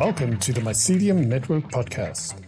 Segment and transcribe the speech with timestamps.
[0.00, 2.40] Welcome to the Mycelium Network Podcast,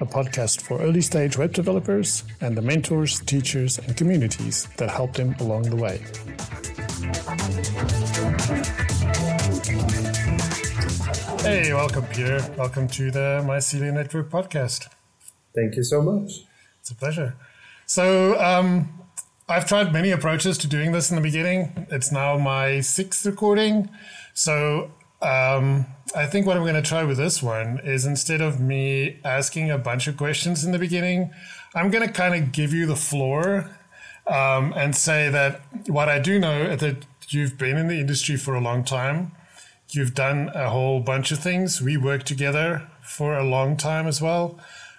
[0.00, 5.14] a podcast for early stage web developers and the mentors, teachers, and communities that help
[5.14, 5.98] them along the way.
[11.42, 12.48] Hey, welcome, Peter.
[12.56, 14.86] Welcome to the Mycelium Network Podcast.
[15.52, 16.44] Thank you so much.
[16.78, 17.34] It's a pleasure.
[17.86, 18.88] So, um,
[19.48, 21.88] I've tried many approaches to doing this in the beginning.
[21.90, 23.90] It's now my sixth recording.
[24.32, 28.60] So, um, I think what I'm going to try with this one is instead of
[28.60, 31.30] me asking a bunch of questions in the beginning,
[31.74, 33.70] I'm going to kind of give you the floor
[34.26, 38.36] um, and say that what I do know is that you've been in the industry
[38.36, 39.32] for a long time.
[39.90, 41.80] You've done a whole bunch of things.
[41.80, 44.58] We worked together for a long time as well.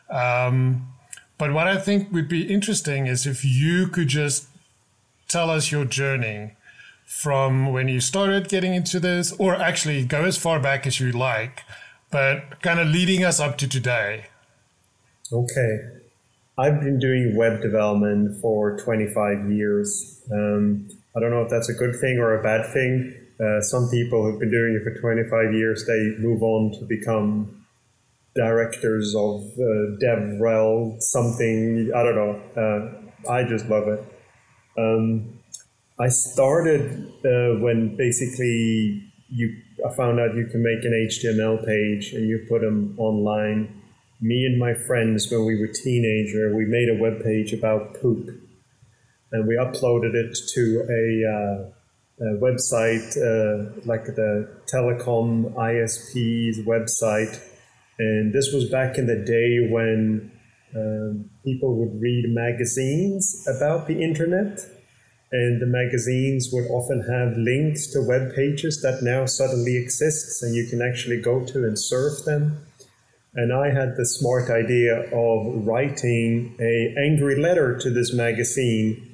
[0.09, 0.87] Um,
[1.37, 4.47] but what I think would be interesting is if you could just
[5.27, 6.55] tell us your journey
[7.11, 11.11] from when you started getting into this, or actually go as far back as you
[11.11, 11.61] like,
[12.09, 14.27] but kind of leading us up to today.
[15.31, 15.79] Okay.
[16.57, 20.21] I've been doing web development for 25 years.
[20.31, 23.13] Um, I don't know if that's a good thing or a bad thing.
[23.43, 27.65] Uh, some people who've been doing it for 25 years, they move on to become
[28.35, 31.91] directors of uh, DevRel something.
[31.93, 32.41] I don't know.
[32.55, 33.99] Uh, I just love it.
[34.77, 35.30] Um,
[36.01, 39.55] I started uh, when basically you
[39.87, 43.81] I found out you can make an HTML page and you put them online.
[44.19, 48.29] Me and my friends, when we were teenager, we made a web page about poop,
[49.31, 51.03] and we uploaded it to a,
[51.35, 51.71] uh,
[52.39, 57.39] website uh, like the telecom ISP's website.
[57.97, 60.31] And this was back in the day when
[60.75, 64.59] um, people would read magazines about the internet
[65.31, 70.53] and the magazines would often have links to web pages that now suddenly exists and
[70.53, 72.65] you can actually go to and surf them.
[73.33, 79.07] And i had the smart idea of writing a angry letter to this magazine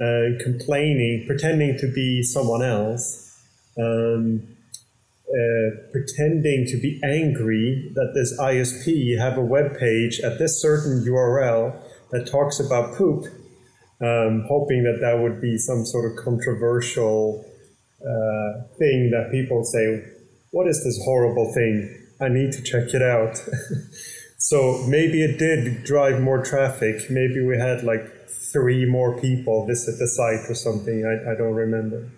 [0.00, 3.40] uh, complaining pretending to be someone else
[3.78, 4.42] um,
[5.30, 11.02] uh, pretending to be angry that this isp have a web page at this certain
[11.06, 11.74] url
[12.10, 13.24] that talks about poop
[14.04, 17.44] um, hoping that that would be some sort of controversial
[18.00, 20.04] uh, thing that people say,
[20.50, 22.00] What is this horrible thing?
[22.20, 23.36] I need to check it out.
[24.38, 27.10] so maybe it did drive more traffic.
[27.10, 31.04] Maybe we had like three more people visit the site or something.
[31.04, 32.10] I, I don't remember.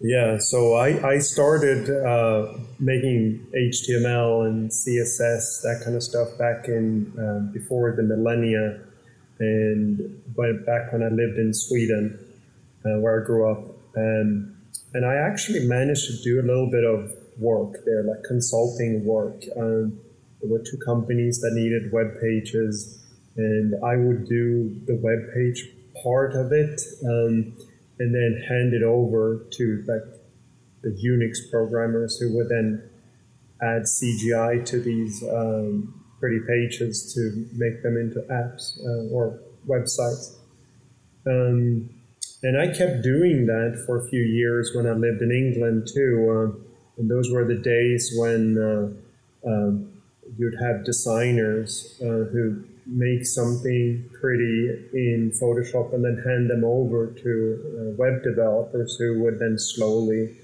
[0.00, 6.68] Yeah, so I, I started uh, making HTML and CSS, that kind of stuff back
[6.68, 8.78] in uh, before the millennia
[9.40, 10.22] and
[10.66, 12.18] back when I lived in Sweden,
[12.84, 13.64] uh, where I grew up.
[13.96, 14.56] Um,
[14.94, 19.42] and I actually managed to do a little bit of work there, like consulting work.
[19.56, 19.98] Um,
[20.40, 23.04] there were two companies that needed web pages,
[23.36, 25.68] and I would do the web page
[26.02, 27.52] part of it, um,
[27.98, 30.02] and then hand it over to like
[30.82, 32.88] the Unix programmers who would then
[33.60, 40.36] add CGI to these um, pretty pages to make them into apps uh, or websites.
[41.26, 41.90] Um,
[42.42, 46.54] and I kept doing that for a few years when I lived in England too.
[46.56, 46.64] Uh,
[46.98, 49.92] and those were the days when uh, um,
[50.36, 57.08] you'd have designers uh, who make something pretty in Photoshop and then hand them over
[57.08, 60.34] to uh, web developers who would then slowly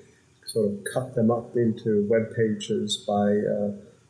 [0.47, 3.31] sort of cut them up into web pages by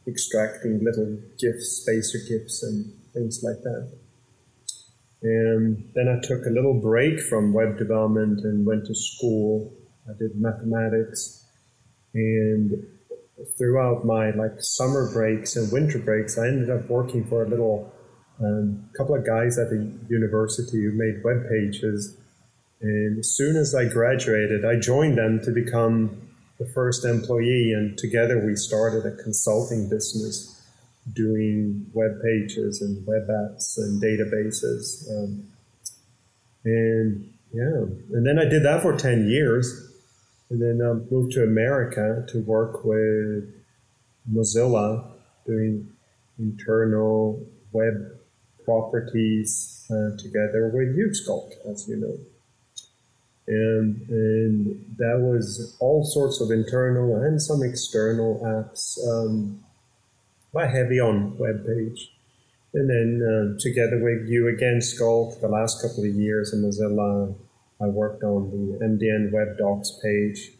[0.06, 3.92] extracting little GIFs, spacer GIFs, and things like that.
[5.22, 9.72] And then I took a little break from web development and went to school.
[10.06, 11.46] I did mathematics.
[12.12, 12.86] And
[13.56, 17.90] throughout my like summer breaks and winter breaks, I ended up working for a little
[18.40, 22.18] um, couple of guys at the university who made web pages.
[22.82, 26.23] And as soon as I graduated, I joined them to become
[26.58, 30.62] the first employee, and together we started a consulting business
[31.12, 35.10] doing web pages and web apps and databases.
[35.10, 35.48] Um,
[36.64, 39.90] and yeah, and then I did that for 10 years
[40.50, 43.52] and then um, moved to America to work with
[44.30, 45.04] Mozilla
[45.46, 45.90] doing
[46.38, 48.18] internal web
[48.64, 52.18] properties uh, together with you Schalk, as you know.
[53.46, 58.96] And, and that was all sorts of internal and some external apps.
[59.06, 59.60] Um,
[60.52, 62.12] quite heavy on web page.
[62.72, 66.62] And then uh, together with you again, Schalk, for the last couple of years in
[66.62, 67.34] Mozilla,
[67.80, 70.52] I worked on the MDN Web Docs page.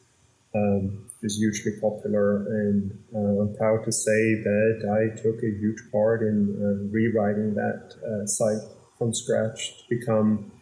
[0.55, 5.83] um, is hugely popular, and uh, I'm proud to say that I took a huge
[5.91, 8.61] part in uh, rewriting that uh, site
[8.99, 10.53] from scratch to become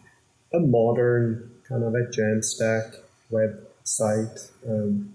[0.55, 2.97] a modern kind of a Jamstack
[3.33, 5.15] website um,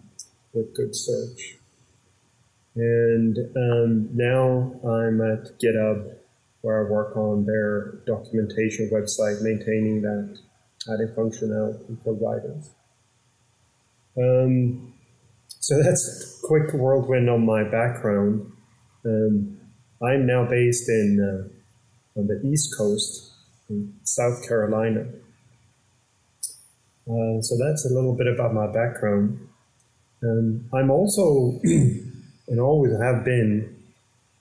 [0.53, 1.57] with good search.
[2.75, 6.15] And um, now I'm at GitHub,
[6.61, 10.37] where I work on their documentation website, maintaining that,
[10.91, 12.71] adding functionality for writers.
[14.17, 14.93] Um,
[15.59, 18.51] so that's a quick whirlwind on my background.
[19.05, 19.59] Um,
[20.01, 23.31] I'm now based in uh, on the East Coast,
[23.69, 25.05] in South Carolina.
[27.09, 29.39] Uh, so that's a little bit about my background.
[30.21, 33.73] Um, I'm also, and always have been,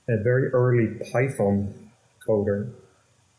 [0.09, 1.91] a very early Python
[2.27, 2.73] coder.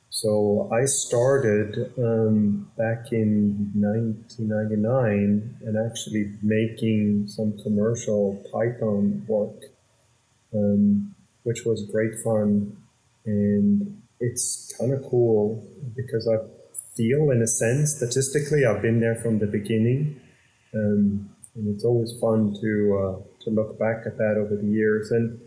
[0.10, 9.64] So I started um, back in 1999 and actually making some commercial Python work,
[10.54, 11.14] um,
[11.44, 12.76] which was great fun.
[13.26, 15.64] And it's kind of cool
[15.96, 16.38] because I
[16.98, 20.20] feel, in a sense, statistically, I've been there from the beginning.
[20.74, 25.12] Um, and it's always fun to, uh, to look back at that over the years.
[25.12, 25.40] And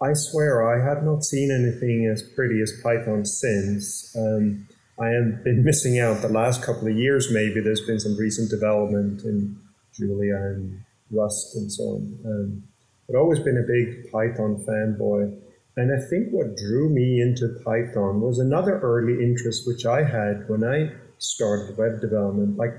[0.00, 4.14] I swear I have not seen anything as pretty as Python since.
[4.16, 4.66] Um,
[5.00, 7.60] I have been missing out the last couple of years, maybe.
[7.60, 9.58] There's been some recent development in
[9.94, 12.18] Julia and Rust and so on.
[12.24, 12.62] Um,
[13.06, 15.38] but always been a big Python fanboy.
[15.76, 20.48] And I think what drew me into Python was another early interest which I had
[20.48, 22.58] when I started web development.
[22.58, 22.74] Like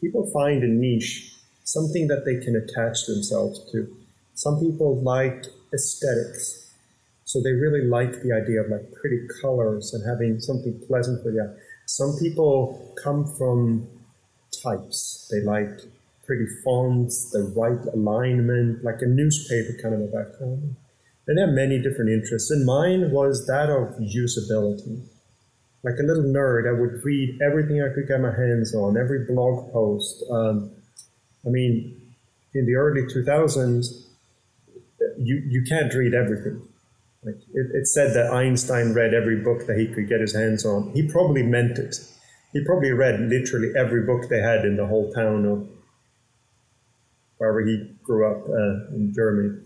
[0.00, 1.34] people find a niche,
[1.64, 3.96] something that they can attach themselves to.
[4.34, 6.70] Some people like aesthetics.
[7.24, 11.30] So they really like the idea of like pretty colors and having something pleasant for
[11.30, 11.60] the eye.
[11.86, 13.88] Some people come from
[14.62, 15.30] types.
[15.30, 15.80] They like
[16.26, 20.76] pretty fonts, the right alignment, like a newspaper kind of a background.
[21.30, 22.50] And there are many different interests.
[22.50, 25.00] And mine was that of usability.
[25.84, 29.26] Like a little nerd, I would read everything I could get my hands on, every
[29.26, 30.24] blog post.
[30.28, 30.72] Um,
[31.46, 32.02] I mean,
[32.52, 34.08] in the early 2000s,
[35.18, 36.62] you, you can't read everything.
[37.22, 40.66] Like it, it said that Einstein read every book that he could get his hands
[40.66, 40.90] on.
[40.94, 41.94] He probably meant it.
[42.52, 45.68] He probably read literally every book they had in the whole town of
[47.38, 49.60] wherever he grew up uh, in Germany.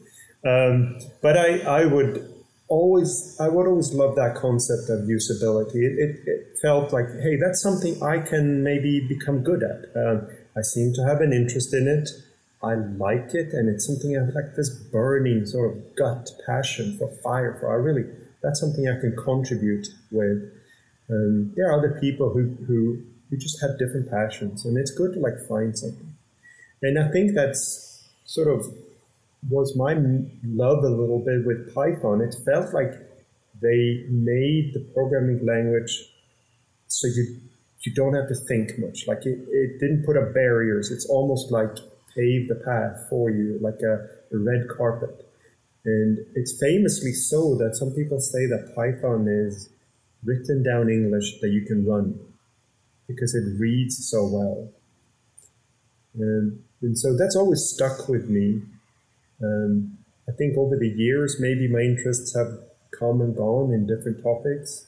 [0.45, 2.31] Um, but I, I would
[2.69, 5.77] always, I would always love that concept of usability.
[5.77, 9.97] It, it, it felt like, hey, that's something I can maybe become good at.
[9.97, 12.09] Um, I seem to have an interest in it.
[12.63, 16.97] I like it, and it's something I have like this burning sort of gut passion
[16.99, 17.71] for fire for.
[17.71, 18.05] I really
[18.43, 20.51] that's something I can contribute with.
[21.11, 25.13] Um, there are other people who, who who just have different passions, and it's good
[25.15, 26.15] to like find something.
[26.81, 28.67] And I think that's sort of
[29.49, 29.95] was my
[30.45, 32.21] love a little bit with Python.
[32.21, 32.93] It felt like
[33.61, 36.11] they made the programming language
[36.87, 37.41] so you
[37.85, 39.07] you don't have to think much.
[39.07, 40.91] Like it, it didn't put up barriers.
[40.91, 41.77] It's almost like
[42.17, 45.29] pave the path for you like a, a red carpet.
[45.85, 49.69] And it's famously so that some people say that Python is
[50.25, 52.19] written down English that you can run
[53.07, 54.71] because it reads so well.
[56.15, 58.63] And, and so that's always stuck with me.
[59.43, 59.99] Um,
[60.29, 62.59] I think over the years, maybe my interests have
[62.99, 64.87] come and gone in different topics,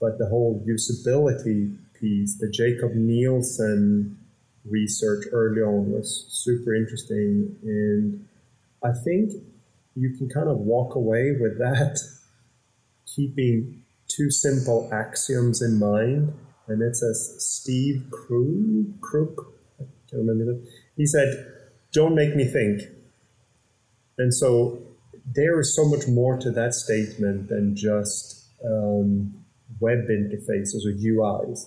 [0.00, 4.18] but the whole usability piece, the Jakob Nielsen
[4.64, 7.56] research early on was super interesting.
[7.62, 8.26] And
[8.82, 9.32] I think
[9.94, 11.98] you can kind of walk away with that,
[13.14, 16.32] keeping two simple axioms in mind.
[16.68, 19.46] And it's as Steve Krug,
[19.80, 20.66] I can't remember that.
[20.96, 21.46] He said,
[21.92, 22.82] don't make me think.
[24.18, 24.78] And so
[25.34, 29.34] there is so much more to that statement than just um,
[29.80, 31.66] web interfaces or UIs.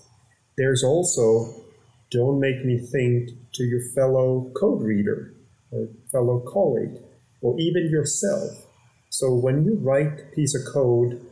[0.58, 1.64] There's also
[2.12, 5.34] don't make me think to your fellow code reader
[5.72, 7.02] or fellow colleague
[7.42, 8.52] or even yourself.
[9.10, 11.26] So when you write a piece of code,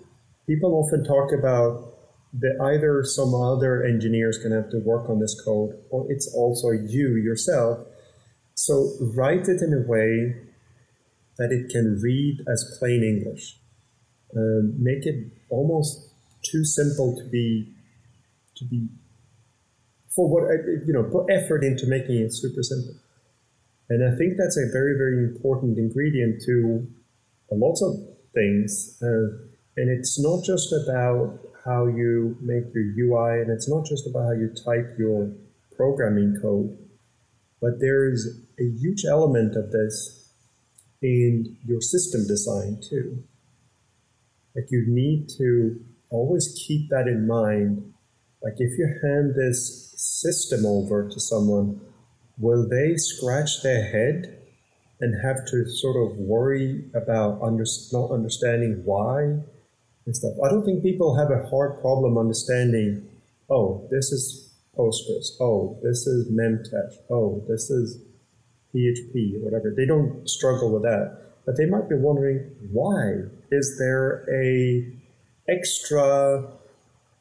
[0.48, 1.94] people often talk about
[2.34, 6.12] that either some other engineer is going to have to work on this code or
[6.12, 7.86] it's also you yourself.
[8.56, 10.36] So write it in a way
[11.38, 13.58] that it can read as plain English.
[14.36, 16.14] Um, make it almost
[16.44, 17.74] too simple to be
[18.56, 18.88] to be
[20.16, 22.96] for what uh, you know put effort into making it super simple
[23.90, 26.86] and i think that's a very very important ingredient to
[27.52, 27.94] lots of
[28.34, 29.30] things uh,
[29.78, 34.24] and it's not just about how you make your ui and it's not just about
[34.24, 35.32] how you type your
[35.76, 36.78] programming code
[37.62, 40.23] But there's a huge element of this
[41.04, 43.24] in your system design too.
[44.56, 45.80] Like you need to
[46.10, 47.94] always keep that in mind.
[48.42, 51.82] Like if you hand this system over to someone,
[52.38, 54.40] will they scratch their head
[55.02, 59.40] and have to sort of worry about under, not understanding why
[60.06, 60.34] and stuff?
[60.44, 63.08] I don't think people have a hard problem understanding,
[63.50, 65.40] oh, this is Postgres.
[65.40, 66.98] Oh, this is Memcache.
[67.10, 68.00] Oh, this is
[68.76, 69.74] PHP whatever.
[69.76, 71.18] They don't struggle with that.
[71.46, 74.92] But they might be wondering, why is there a
[75.50, 76.52] extra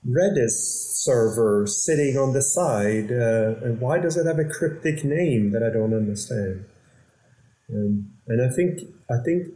[0.09, 3.11] Redis server sitting on the side?
[3.11, 6.65] Uh, and why does it have a cryptic name that I don't understand?
[7.69, 8.81] Um, and I think
[9.11, 9.49] I think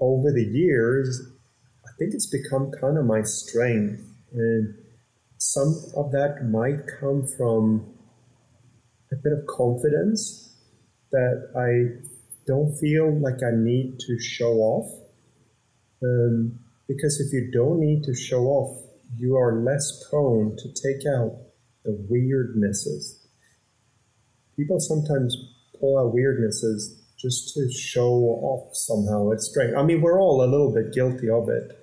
[0.00, 1.20] over the years,
[1.84, 4.02] I think it's become kind of my strength.
[4.32, 4.74] And
[5.38, 7.94] some of that might come from
[9.12, 10.47] a bit of confidence
[11.10, 12.02] that I
[12.46, 14.90] don't feel like I need to show off.
[16.02, 18.84] Um, because if you don't need to show off,
[19.16, 21.38] you are less prone to take out
[21.84, 23.26] the weirdnesses.
[24.56, 25.36] People sometimes
[25.78, 28.12] pull out weirdnesses just to show
[28.42, 29.76] off somehow its strength.
[29.76, 31.74] I mean, we're all a little bit guilty of it.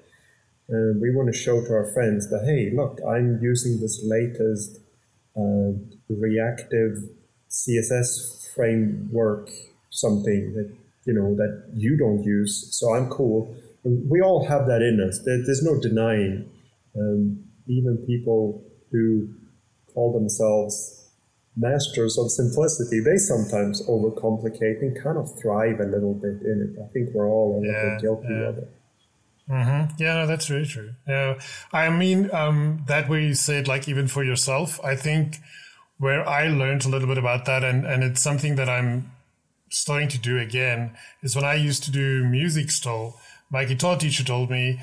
[0.68, 4.80] And we want to show to our friends that, hey, look, I'm using this latest
[5.38, 5.78] uh,
[6.10, 7.04] reactive
[7.50, 9.50] CSS framework,
[9.90, 10.74] something that,
[11.06, 12.68] you know, that you don't use.
[12.72, 13.56] So I'm cool.
[13.84, 15.20] We all have that in us.
[15.26, 16.50] There, there's no denying.
[16.98, 19.30] Um, even people who
[19.94, 21.10] call themselves
[21.58, 26.82] masters of simplicity, they sometimes overcomplicate and kind of thrive a little bit in it.
[26.84, 28.50] I think we're all a little Yeah, bit guilty yeah.
[28.50, 28.70] of it.
[29.50, 29.96] Mm-hmm.
[30.00, 30.96] Yeah, no, that's really true.
[31.08, 31.40] Yeah,
[31.72, 35.38] I mean, um, that way you said, like, even for yourself, I think
[35.98, 39.12] where I learned a little bit about that, and, and it's something that I'm
[39.70, 44.24] starting to do again, is when I used to do music still, my guitar teacher
[44.24, 44.80] told me,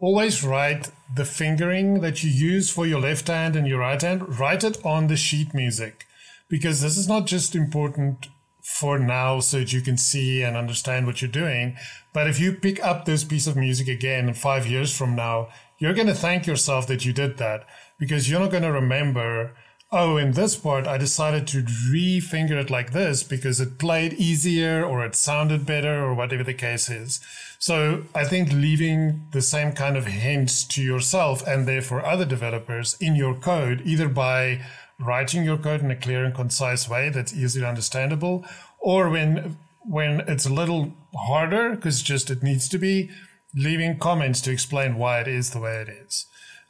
[0.00, 4.38] always write the fingering that you use for your left hand and your right hand,
[4.38, 6.06] write it on the sheet music.
[6.48, 8.28] Because this is not just important
[8.62, 11.76] for now so that you can see and understand what you're doing.
[12.12, 15.94] But if you pick up this piece of music again five years from now, you're
[15.94, 17.66] going to thank yourself that you did that
[17.98, 19.54] because you're not going to remember,
[19.90, 24.84] oh, in this part, I decided to refinger it like this because it played easier
[24.84, 27.20] or it sounded better or whatever the case is.
[27.58, 32.96] So I think leaving the same kind of hints to yourself and therefore other developers
[33.00, 34.60] in your code, either by
[35.00, 38.44] writing your code in a clear and concise way that's easily understandable,
[38.78, 43.08] or when when it's a little harder because just it needs to be,
[43.54, 46.26] leaving comments to explain why it is the way it is.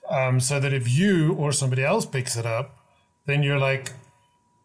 [0.09, 2.78] Um, so that if you or somebody else picks it up,
[3.29, 3.93] then you're like,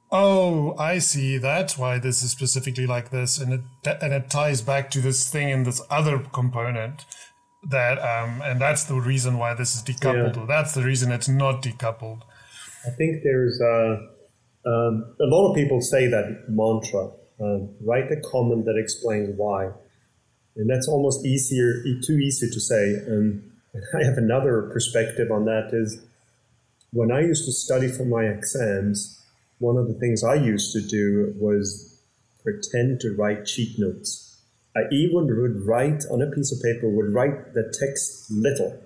[0.10, 1.38] oh, I see.
[1.38, 3.62] That's why this is specifically like this, and it
[4.02, 7.06] and it ties back to this thing in this other component.
[7.70, 10.44] That um, and that's the reason why this is decoupled, Yeah.
[10.44, 12.22] or that's the reason it's not decoupled.
[12.86, 13.98] I think there's uh,
[14.66, 17.12] um, a lot of people say that mantra.
[17.42, 19.72] Um, write a comment that explains why,
[20.56, 22.94] and that's almost easier, too easy to say.
[23.08, 23.52] And
[24.00, 25.72] I have another perspective on that.
[25.74, 26.00] Is
[26.94, 29.20] when I used to study for my exams,
[29.58, 32.00] one of the things I used to do was
[32.44, 34.42] pretend to write cheat notes.
[34.76, 38.80] I even would write on a piece of paper, would write the text little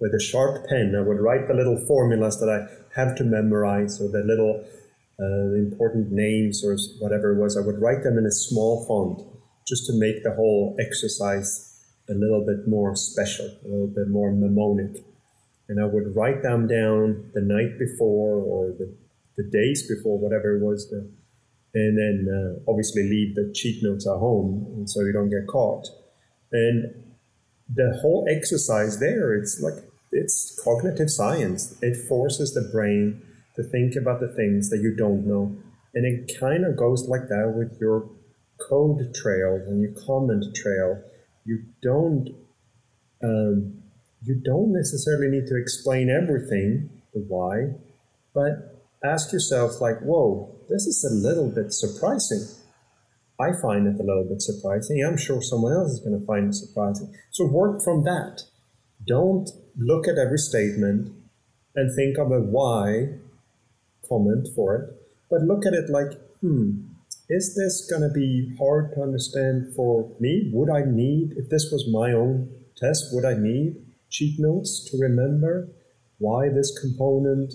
[0.00, 0.94] with a sharp pen.
[0.96, 2.66] I would write the little formulas that I
[2.98, 4.64] have to memorize or the little
[5.20, 7.56] uh, important names or whatever it was.
[7.56, 9.26] I would write them in a small font
[9.68, 11.66] just to make the whole exercise
[12.08, 15.04] a little bit more special, a little bit more mnemonic.
[15.70, 18.92] And I would write them down the night before or the,
[19.36, 20.92] the days before, whatever it was.
[21.72, 25.46] And then uh, obviously leave the cheat notes at home and so you don't get
[25.46, 25.86] caught.
[26.50, 26.92] And
[27.72, 31.78] the whole exercise there, it's like it's cognitive science.
[31.80, 33.22] It forces the brain
[33.54, 35.56] to think about the things that you don't know.
[35.94, 38.10] And it kind of goes like that with your
[38.58, 41.00] code trail and your comment trail.
[41.44, 42.30] You don't
[43.22, 43.79] um,
[44.22, 47.74] you don't necessarily need to explain everything, the why,
[48.34, 52.46] but ask yourself like, whoa, this is a little bit surprising.
[53.40, 55.02] I find it a little bit surprising.
[55.02, 57.14] I'm sure someone else is going to find it surprising.
[57.30, 58.42] So work from that.
[59.06, 59.48] Don't
[59.78, 61.12] look at every statement
[61.74, 63.14] and think of a why
[64.06, 64.94] comment for it,
[65.30, 66.82] but look at it like, hmm,
[67.30, 70.50] is this going to be hard to understand for me?
[70.52, 73.76] Would I need, if this was my own test, would I need
[74.10, 75.68] cheat notes to remember
[76.18, 77.54] why this component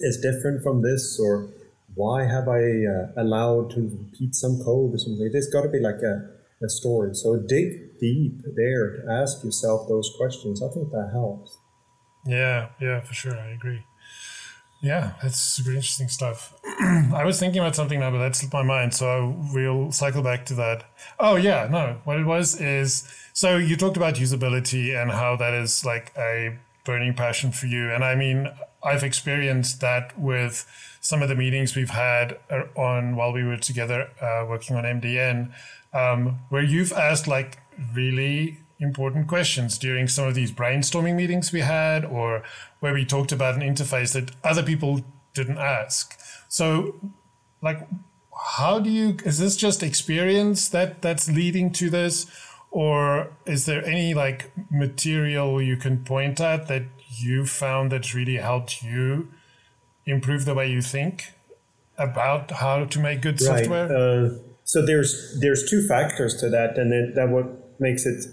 [0.00, 1.48] is different from this or
[1.94, 5.30] why have I uh, allowed to repeat some code or something?
[5.32, 6.28] There's got to be like a,
[6.62, 7.14] a story.
[7.14, 10.62] So dig deep there to ask yourself those questions.
[10.62, 11.56] I think that helps.
[12.26, 13.38] Yeah, yeah, for sure.
[13.38, 13.82] I agree.
[14.86, 16.54] Yeah, that's super interesting stuff.
[16.80, 18.94] I was thinking about something now, but that slipped my mind.
[18.94, 20.84] So we'll cycle back to that.
[21.18, 21.98] Oh, yeah, no.
[22.04, 26.56] What it was is so you talked about usability and how that is like a
[26.84, 27.90] burning passion for you.
[27.92, 28.48] And I mean,
[28.84, 30.64] I've experienced that with
[31.00, 34.84] some of the meetings we've had uh, on while we were together uh, working on
[34.84, 35.52] MDN,
[35.94, 37.58] um, where you've asked like
[37.92, 42.42] really important questions during some of these brainstorming meetings we had, or
[42.80, 45.00] where we talked about an interface that other people
[45.34, 46.18] didn't ask.
[46.48, 46.94] So,
[47.62, 47.86] like,
[48.56, 49.16] how do you?
[49.24, 52.26] Is this just experience that that's leading to this,
[52.70, 56.82] or is there any like material you can point at that
[57.18, 59.28] you found that really helped you
[60.04, 61.32] improve the way you think
[61.98, 63.60] about how to make good right.
[63.60, 63.86] software?
[63.86, 64.30] Uh,
[64.64, 68.24] so there's there's two factors to that, and then that what makes it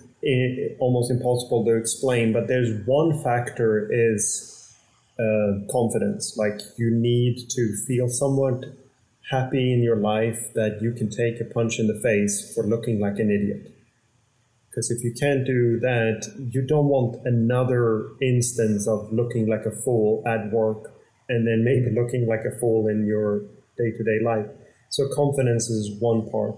[0.79, 4.75] almost impossible to explain, but there's one factor is
[5.19, 6.37] uh, confidence.
[6.37, 8.65] Like you need to feel somewhat
[9.29, 12.99] happy in your life that you can take a punch in the face for looking
[12.99, 13.71] like an idiot.
[14.69, 19.71] Because if you can't do that, you don't want another instance of looking like a
[19.71, 20.91] fool at work
[21.29, 23.41] and then maybe looking like a fool in your
[23.77, 24.47] day to day life.
[24.89, 26.55] So confidence is one part.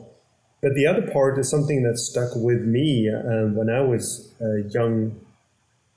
[0.65, 4.67] But the other part is something that stuck with me um, when I was a
[4.71, 5.15] young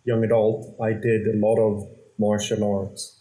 [0.04, 0.76] young adult.
[0.78, 3.18] I did a lot of martial arts,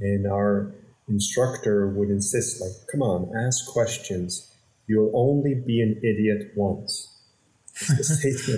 [0.00, 0.74] and our
[1.06, 4.50] instructor would insist, like, "Come on, ask questions.
[4.86, 7.12] You'll only be an idiot once."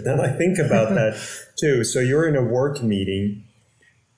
[0.07, 1.21] and I think about that
[1.59, 1.83] too.
[1.83, 3.42] So you're in a work meeting,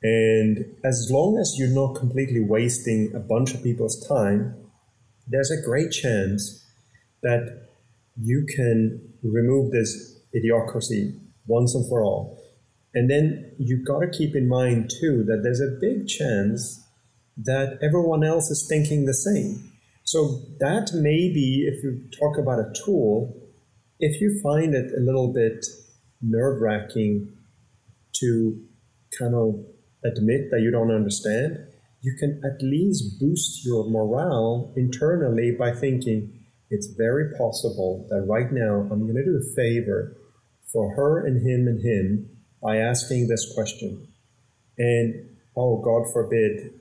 [0.02, 4.56] and as long as you're not completely wasting a bunch of people's time,
[5.26, 6.66] there's a great chance
[7.22, 7.69] that
[8.16, 12.42] you can remove this idiocracy once and for all.
[12.94, 16.85] And then you've got to keep in mind too that there's a big chance
[17.37, 19.73] that everyone else is thinking the same.
[20.05, 23.37] So that may be, if you talk about a tool,
[24.01, 25.64] if you find it a little bit
[26.20, 27.33] nerve wracking
[28.16, 28.61] to
[29.18, 29.55] kind of
[30.05, 31.59] admit that you don't understand,
[32.01, 36.39] you can at least boost your morale internally by thinking,
[36.70, 40.16] it's very possible that right now I'm going to do a favor
[40.72, 42.30] for her and him and him
[42.62, 44.09] by asking this question.
[44.78, 46.72] And oh, God forbid,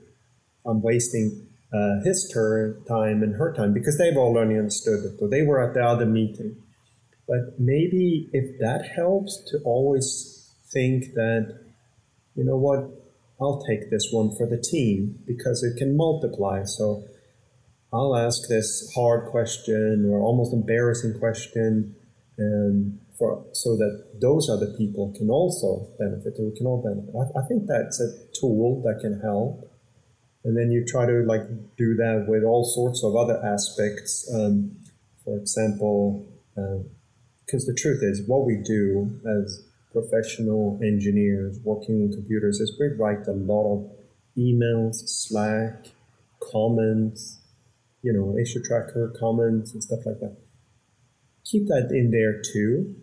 [0.64, 5.18] I'm wasting uh, his turn, time and her time because they've all already understood it.
[5.18, 6.56] So they were at the other meeting.
[7.26, 11.60] But maybe if that helps to always think that,
[12.34, 12.90] you know what,
[13.40, 16.64] I'll take this one for the team because it can multiply.
[16.64, 17.04] So
[17.92, 21.96] I'll ask this hard question or almost embarrassing question
[22.38, 27.14] um, for, so that those other people can also benefit or we can all benefit.
[27.14, 29.68] I, I, think that's a tool that can help.
[30.44, 31.42] And then you try to like
[31.76, 34.30] do that with all sorts of other aspects.
[34.32, 34.76] Um,
[35.24, 42.12] for example, because uh, the truth is what we do as professional engineers working in
[42.12, 43.90] computers is we write a lot of
[44.38, 45.88] emails, Slack,
[46.40, 47.39] comments,
[48.02, 50.36] you know, issue tracker comments and stuff like that.
[51.44, 52.94] Keep that in there too.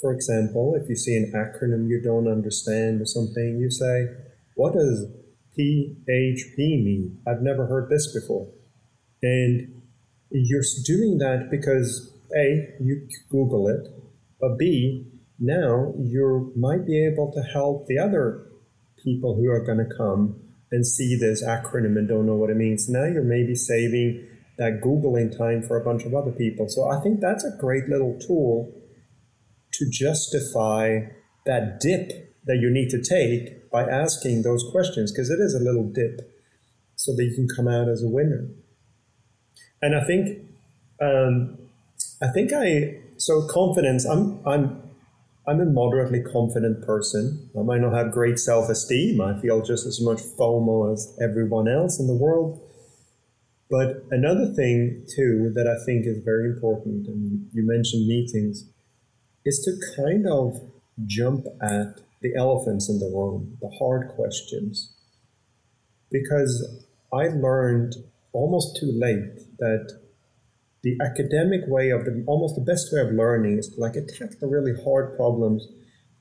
[0.00, 4.08] For example, if you see an acronym you don't understand or something, you say,
[4.56, 5.06] what does
[5.58, 7.18] PHP mean?
[7.26, 8.48] I've never heard this before.
[9.22, 9.82] And
[10.30, 13.86] you're doing that because A, you Google it,
[14.40, 15.06] but B,
[15.38, 18.46] now you might be able to help the other
[19.02, 22.56] people who are going to come and see this acronym and don't know what it
[22.56, 22.88] means.
[22.88, 24.26] Now you're maybe saving
[24.58, 26.68] that Googling time for a bunch of other people.
[26.68, 28.72] So I think that's a great little tool
[29.72, 31.00] to justify
[31.46, 35.62] that dip that you need to take by asking those questions, because it is a
[35.62, 36.20] little dip
[36.96, 38.48] so that you can come out as a winner.
[39.80, 40.46] And I think,
[41.00, 41.58] um,
[42.20, 44.82] I think I, so confidence, I'm, I'm,
[45.48, 47.50] I'm a moderately confident person.
[47.58, 49.20] I might not have great self esteem.
[49.20, 52.60] I feel just as much FOMO as everyone else in the world.
[53.72, 58.66] But another thing, too, that I think is very important, and you mentioned meetings,
[59.46, 60.60] is to kind of
[61.06, 64.92] jump at the elephants in the room, the hard questions.
[66.10, 67.94] Because I learned
[68.34, 69.98] almost too late that
[70.82, 74.38] the academic way of the almost the best way of learning is to like attack
[74.38, 75.66] the really hard problems.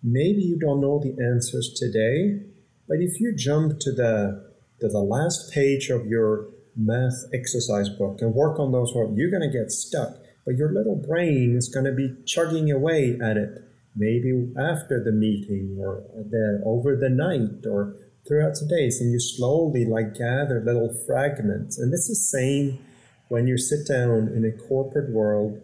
[0.02, 2.46] Maybe you don't know the answers today,
[2.88, 8.22] but if you jump to the to the last page of your math exercise book
[8.22, 10.18] and work on those you're going to get stuck.
[10.46, 13.62] But your little brain is going to be chugging away at it,
[13.96, 17.96] maybe after the meeting or the, over the night or
[18.28, 19.00] throughout the days.
[19.00, 21.78] And you slowly like gather little fragments.
[21.78, 22.80] And it's the same
[23.28, 25.62] when you sit down in a corporate world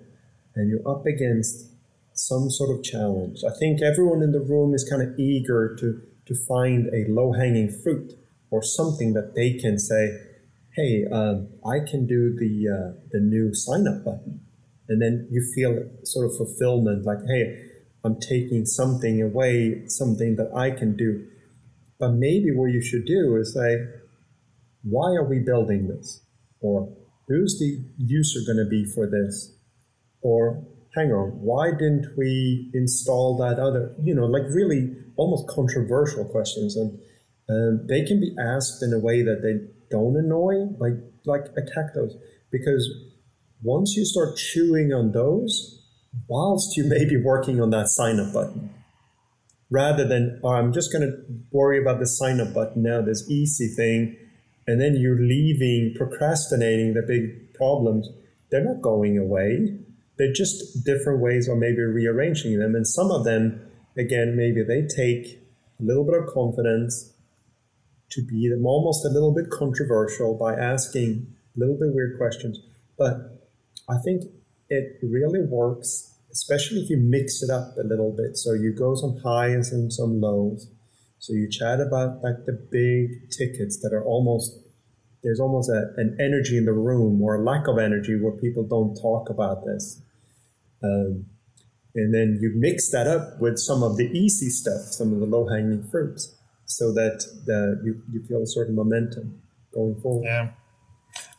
[0.56, 1.72] and you're up against
[2.14, 3.44] some sort of challenge.
[3.44, 7.34] I think everyone in the room is kind of eager to, to find a low
[7.34, 8.14] hanging fruit
[8.50, 10.20] or something that they can say,
[10.78, 14.42] hey, um, I can do the, uh, the new sign up button.
[14.88, 17.66] And then you feel sort of fulfillment like, hey,
[18.06, 21.26] I'm taking something away, something that I can do.
[22.00, 23.78] But maybe what you should do is say,
[24.84, 26.22] why are we building this?
[26.62, 26.96] Or
[27.28, 29.58] who's the user going to be for this?
[30.22, 30.64] Or
[30.96, 36.76] hang on, why didn't we install that other, you know, like really almost controversial questions.
[36.76, 37.00] And
[37.50, 40.94] um, they can be asked in a way that they don't annoy, like,
[41.26, 42.16] like attack those.
[42.52, 42.90] Because
[43.62, 45.84] once you start chewing on those,
[46.28, 48.74] whilst you may be working on that sign up button,
[49.70, 51.18] rather than, oh, I'm just going to
[51.52, 54.16] worry about the sign up button now, this easy thing,
[54.66, 58.10] and then you're leaving, procrastinating the big problems,
[58.50, 59.78] they're not going away.
[60.18, 62.76] They're just different ways of maybe rearranging them.
[62.76, 63.62] And some of them,
[63.98, 65.40] again, maybe they take
[65.80, 67.14] a little bit of confidence
[68.10, 72.60] to be them almost a little bit controversial by asking a little bit weird questions.
[72.98, 73.50] But
[73.90, 74.24] I think
[74.70, 78.38] it really works, especially if you mix it up a little bit.
[78.38, 80.70] So you go some highs and some lows.
[81.20, 84.60] So you chat about like the big tickets that are almost
[85.24, 88.64] there's almost a, an energy in the room or a lack of energy where people
[88.64, 90.02] don't talk about this.
[90.84, 91.26] Um,
[91.96, 95.26] and then you mix that up with some of the easy stuff, some of the
[95.26, 96.37] low hanging fruits,
[96.68, 99.42] so that the, you, you feel a certain momentum
[99.74, 100.26] going forward.
[100.26, 100.50] Yeah.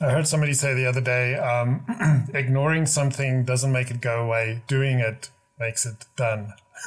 [0.01, 1.85] I heard somebody say the other day um,
[2.35, 6.55] ignoring something doesn't make it go away, doing it makes it done.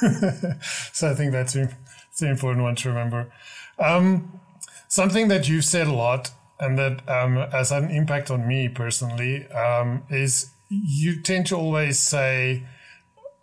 [0.92, 3.32] so I think that's, that's an important one to remember.
[3.78, 4.40] Um,
[4.88, 9.46] something that you've said a lot and that um, has an impact on me personally
[9.52, 12.64] um, is you tend to always say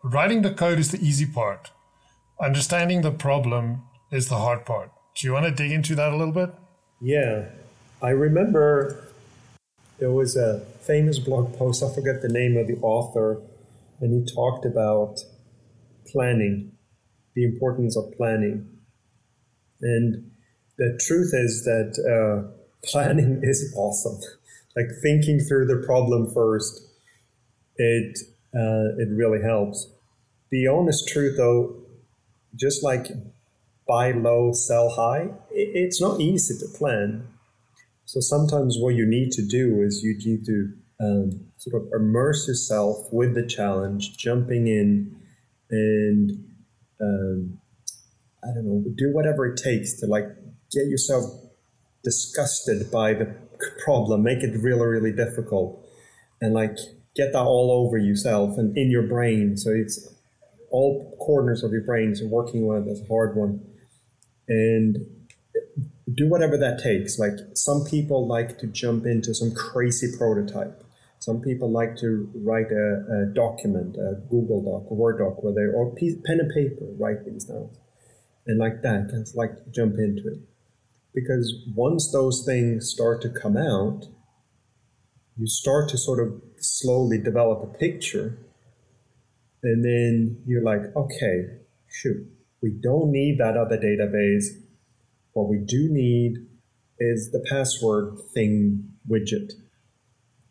[0.03, 1.71] writing the code is the easy part,
[2.41, 4.91] understanding the problem is the hard part.
[5.15, 6.51] Do you want to dig into that a little bit?
[7.01, 7.45] Yeah.
[8.01, 9.05] I remember
[9.99, 13.41] there was a famous blog post, I forget the name of the author,
[13.99, 15.19] and he talked about
[16.07, 16.71] planning,
[17.35, 18.67] the importance of planning.
[19.81, 20.31] And
[20.77, 22.49] the truth is that uh,
[22.83, 24.19] planning is awesome.
[24.75, 26.81] like thinking through the problem first,
[27.75, 28.17] it
[28.55, 29.87] uh, it really helps.
[30.49, 31.75] The honest truth, though,
[32.55, 33.07] just like
[33.89, 37.27] buy low, sell high, it's not easy to plan.
[38.05, 42.47] So sometimes what you need to do is you need to um, sort of immerse
[42.47, 45.15] yourself with the challenge, jumping in,
[45.71, 46.31] and
[47.01, 47.59] um,
[48.43, 50.27] I don't know, do whatever it takes to like
[50.71, 51.23] get yourself
[52.03, 53.35] disgusted by the
[53.83, 55.83] problem, make it really, really difficult,
[56.41, 56.77] and like
[57.15, 59.57] get that all over yourself and in your brain.
[59.57, 60.07] So it's
[60.71, 63.68] all corners of your brain are working on a hard one.
[64.49, 65.05] And
[66.13, 67.19] do whatever that takes.
[67.19, 70.83] Like some people like to jump into some crazy prototype.
[71.19, 75.53] Some people like to write a, a document, a Google Doc, a Word doc, where
[75.53, 77.69] they or pen and paper, write things down,
[78.47, 80.39] and like that, of like jump into it.
[81.13, 84.05] Because once those things start to come out,
[85.37, 88.37] you start to sort of slowly develop a picture.
[89.61, 91.47] And then you're like, okay,
[91.89, 92.25] shoot,
[92.61, 94.45] we don't need that other database.
[95.33, 96.37] What we do need
[96.99, 99.53] is the password thing widget.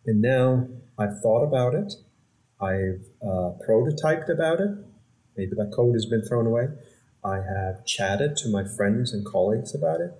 [0.07, 0.67] And now
[0.99, 1.93] I've thought about it.
[2.61, 4.71] I've uh, prototyped about it.
[5.37, 6.69] Maybe that code has been thrown away.
[7.25, 10.13] I have chatted to my friends and colleagues about it.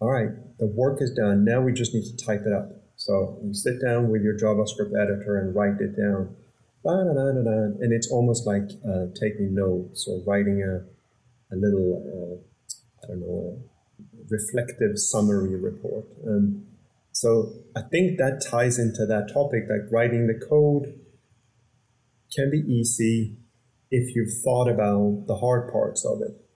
[0.00, 1.44] All right, the work is done.
[1.44, 2.70] Now we just need to type it up.
[2.96, 6.36] So you sit down with your JavaScript editor and write it down.
[6.84, 10.84] And it's almost like uh, taking notes or writing a,
[11.52, 13.62] a little, uh, I don't know,
[14.28, 16.06] reflective summary report.
[16.26, 16.66] Um,
[17.12, 21.00] so I think that ties into that topic, like writing the code
[22.34, 23.38] can be easy
[23.90, 26.46] if you've thought about the hard parts of it.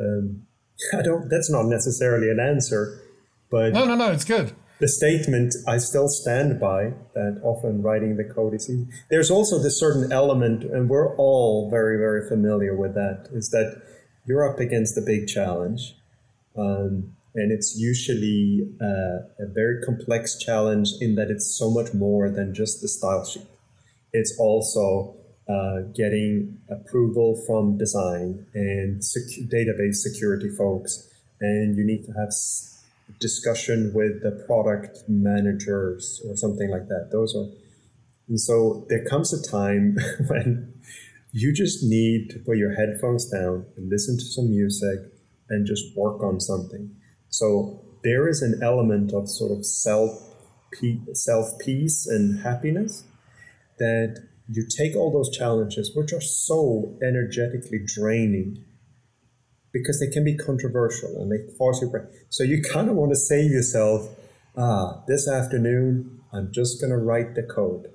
[0.00, 0.42] Um,
[0.92, 1.28] I don't.
[1.28, 3.02] That's not necessarily an answer,
[3.50, 4.52] but no, no, no, it's good.
[4.80, 8.86] The statement I still stand by that often writing the code is easy.
[9.10, 13.82] There's also this certain element, and we're all very, very familiar with that, is that
[14.24, 15.96] you're up against a big challenge.
[16.56, 22.30] Um, And it's usually uh, a very complex challenge in that it's so much more
[22.30, 23.46] than just the style sheet.
[24.12, 25.14] It's also
[25.46, 31.06] uh, getting approval from design and sec- database security folks,
[31.40, 32.32] and you need to have
[33.20, 37.08] discussion with the product managers or something like that.
[37.10, 37.48] Those are,
[38.28, 39.96] and so there comes a time
[40.28, 40.74] when
[41.32, 45.00] you just need to put your headphones down and listen to some music
[45.48, 46.94] and just work on something.
[47.28, 50.10] So there is an element of sort of self
[51.14, 53.04] self peace and happiness
[53.78, 58.64] that you take all those challenges, which are so energetically draining,
[59.72, 61.92] because they can be controversial and they force you.
[62.28, 64.08] So you kind of want to save yourself.
[64.56, 67.88] Ah, this afternoon, I'm just going to write the code.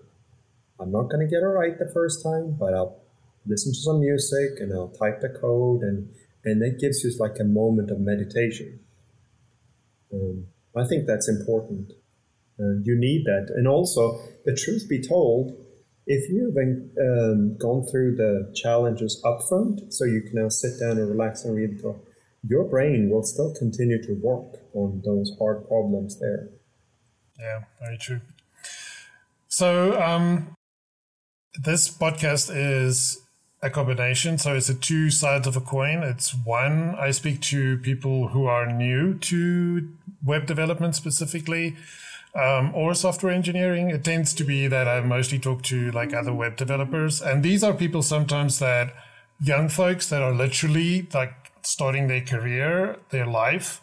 [0.79, 3.01] I'm not going to get it right the first time, but I'll
[3.45, 6.09] listen to some music and I'll type the code, and
[6.43, 8.79] and that gives you like a moment of meditation.
[10.11, 11.93] Um, I think that's important.
[12.59, 15.55] Uh, you need that, and also the truth be told,
[16.05, 21.09] if you've um, gone through the challenges upfront, so you can now sit down and
[21.09, 21.95] relax and read the
[22.47, 26.49] your brain will still continue to work on those hard problems there.
[27.39, 28.21] Yeah, very true.
[29.47, 30.55] So, um,
[31.55, 33.21] this podcast is
[33.61, 34.37] a combination.
[34.37, 36.03] So, it's a two sides of a coin.
[36.03, 39.89] It's one, I speak to people who are new to
[40.23, 41.77] web development specifically
[42.35, 43.89] um, or software engineering.
[43.89, 47.21] It tends to be that I mostly talk to like other web developers.
[47.21, 48.93] And these are people sometimes that
[49.39, 53.81] young folks that are literally like starting their career, their life.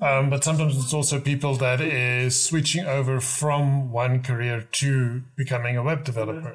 [0.00, 5.76] Um, but sometimes it's also people that is switching over from one career to becoming
[5.76, 6.54] a web developer.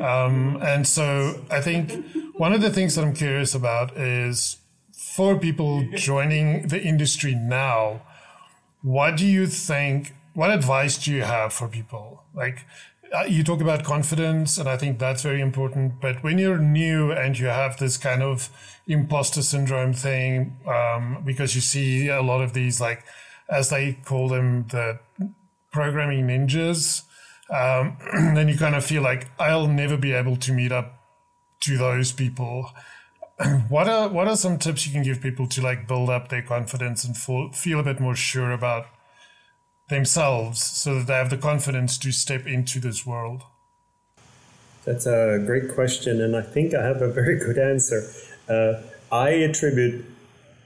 [0.00, 2.04] Um, and so I think
[2.36, 4.58] one of the things that I'm curious about is
[4.92, 8.02] for people joining the industry now,
[8.82, 12.22] what do you think what advice do you have for people?
[12.32, 12.64] Like,
[13.12, 16.00] uh, you talk about confidence, and I think that's very important.
[16.00, 18.48] But when you're new and you have this kind of
[18.86, 23.02] imposter syndrome thing, um, because you see a lot of these, like,
[23.48, 25.00] as they call them, the
[25.72, 27.02] programming ninjas,
[27.50, 27.96] um,
[28.36, 31.00] then you kind of feel like I'll never be able to meet up
[31.62, 32.70] to those people.
[33.68, 36.42] what are what are some tips you can give people to like build up their
[36.42, 38.86] confidence and feel, feel a bit more sure about
[39.88, 43.42] themselves so that they have the confidence to step into this world?
[44.84, 48.10] That's a great question, and I think I have a very good answer.
[48.48, 48.80] Uh,
[49.12, 50.04] I attribute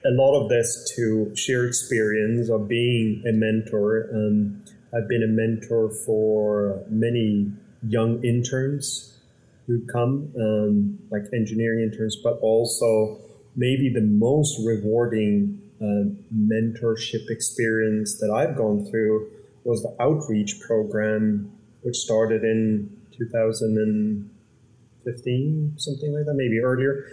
[0.04, 4.08] a lot of this to sheer experience of being a mentor.
[4.12, 4.62] Um,
[4.94, 7.50] I've been a mentor for many
[7.86, 9.18] young interns
[9.66, 13.18] who come, um, like engineering interns, but also
[13.56, 19.28] maybe the most rewarding uh, mentorship experience that I've gone through
[19.64, 21.50] was the outreach program,
[21.82, 27.04] which started in 2015, something like that, maybe earlier,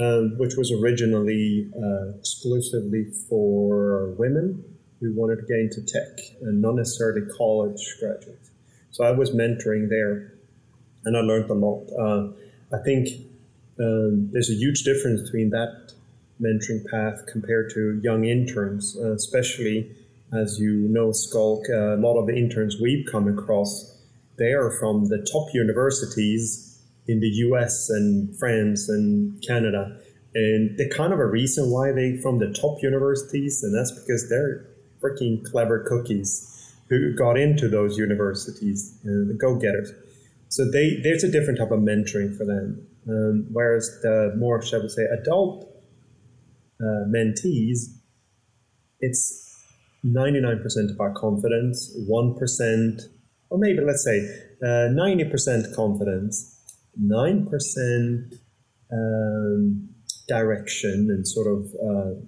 [0.00, 4.64] uh, which was originally uh, exclusively for women
[5.00, 8.50] who wanted to get into tech and not necessarily college graduates.
[8.90, 10.32] So I was mentoring there
[11.04, 11.86] and I learned a lot.
[11.98, 12.28] Uh,
[12.74, 13.08] I think
[13.78, 15.92] um, there's a huge difference between that
[16.40, 19.90] mentoring path compared to young interns, uh, especially
[20.32, 23.96] as you know, Schalk, uh, a lot of the interns we've come across,
[24.38, 29.96] they are from the top universities in the US and France and Canada.
[30.34, 34.28] And they're kind of a reason why they from the top universities, and that's because
[34.28, 34.66] they're
[35.00, 36.52] freaking clever cookies
[36.88, 39.92] who got into those universities, uh, the go-getters.
[40.48, 42.86] So they there's a different type of mentoring for them.
[43.08, 45.75] Um, whereas the more, shall we say, adult
[46.80, 47.96] uh, mentees,
[49.00, 49.42] it's
[50.04, 53.00] 99% of our confidence, 1%,
[53.50, 54.18] or maybe let's say
[54.62, 56.60] uh, 90% confidence,
[57.00, 58.38] 9%
[58.92, 59.88] um,
[60.28, 62.20] direction and sort of uh,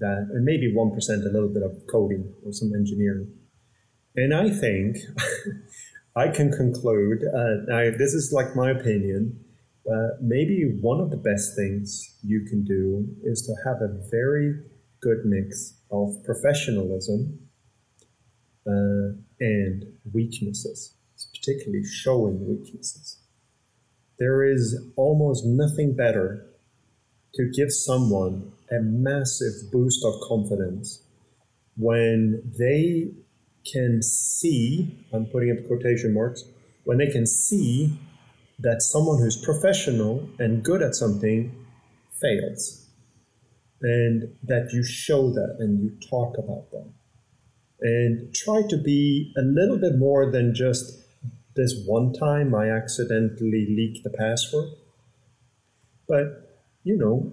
[0.00, 3.32] that, and maybe 1% a little bit of coding or some engineering.
[4.16, 4.96] And I think
[6.16, 9.44] I can conclude, uh, this is like my opinion,
[9.90, 14.60] uh, maybe one of the best things you can do is to have a very
[15.00, 17.38] good mix of professionalism
[18.66, 20.94] uh, and weaknesses,
[21.34, 23.18] particularly showing weaknesses.
[24.18, 26.44] There is almost nothing better
[27.34, 31.02] to give someone a massive boost of confidence
[31.76, 33.12] when they
[33.72, 36.44] can see, I'm putting up quotation marks,
[36.84, 37.98] when they can see
[38.58, 41.54] that someone who's professional and good at something
[42.20, 42.84] fails.
[43.80, 46.94] and that you show that and you talk about them.
[47.80, 50.98] And try to be a little bit more than just
[51.54, 54.70] this one time I accidentally leaked the password.
[56.08, 57.32] But, you know,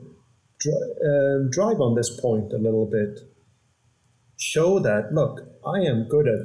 [0.67, 3.19] uh, drive on this point a little bit.
[4.37, 6.41] Show that, look, I am good at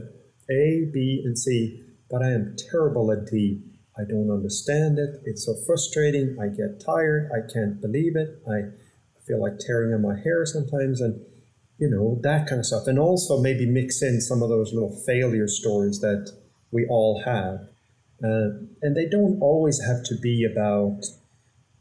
[0.50, 3.62] A, B, and C, but I am terrible at D.
[4.00, 5.20] I don't understand it.
[5.24, 6.38] It's so frustrating.
[6.40, 7.30] I get tired.
[7.32, 8.42] I can't believe it.
[8.48, 8.70] I
[9.26, 11.20] feel like tearing on my hair sometimes, and
[11.78, 12.86] you know that kind of stuff.
[12.86, 16.32] And also maybe mix in some of those little failure stories that
[16.70, 17.68] we all have,
[18.24, 21.02] uh, and they don't always have to be about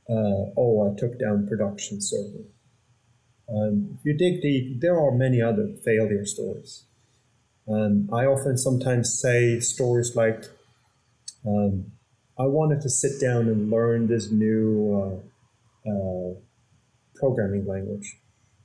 [0.10, 2.46] uh, oh, I took down production server.
[3.48, 6.86] Um, if you dig deep, there are many other failure stories.
[7.68, 10.46] Um, I often sometimes say stories like,
[11.46, 11.92] um,
[12.40, 16.34] I wanted to sit down and learn this new uh, uh,
[17.16, 18.16] programming language,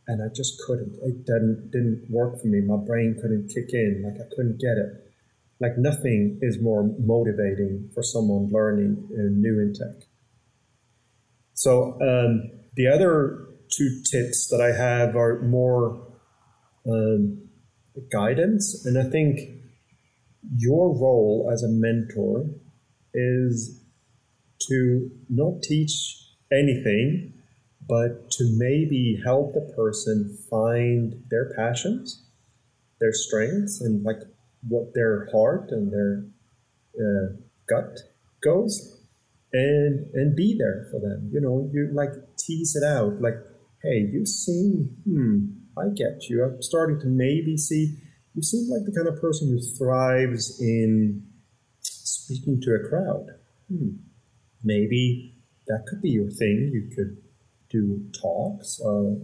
[0.06, 0.96] and I just couldn't.
[1.02, 2.60] It didn't didn't work for me.
[2.60, 4.02] My brain couldn't kick in.
[4.04, 5.10] Like I couldn't get it.
[5.60, 10.08] Like nothing is more motivating for someone learning new in tech.
[11.54, 16.00] So um, the other two tips that I have are more
[16.86, 17.48] um,
[18.12, 19.40] guidance, and I think
[20.56, 22.46] your role as a mentor
[23.14, 23.80] is
[24.68, 26.18] to not teach
[26.52, 27.32] anything,
[27.86, 32.24] but to maybe help the person find their passions,
[33.00, 34.20] their strengths, and like
[34.68, 36.24] what their heart and their
[36.98, 37.36] uh,
[37.68, 37.98] gut
[38.42, 39.00] goes,
[39.52, 41.30] and and be there for them.
[41.32, 43.36] You know, you like tease it out, like,
[43.82, 45.46] hey, you seem, hmm,
[45.78, 46.44] I get you.
[46.44, 47.96] I'm starting to maybe see.
[48.34, 51.24] You seem like the kind of person who thrives in
[52.24, 53.26] speaking to a crowd.
[53.68, 53.96] Hmm.
[54.62, 55.34] Maybe
[55.66, 56.70] that could be your thing.
[56.72, 57.18] You could
[57.70, 59.16] do talks, uh,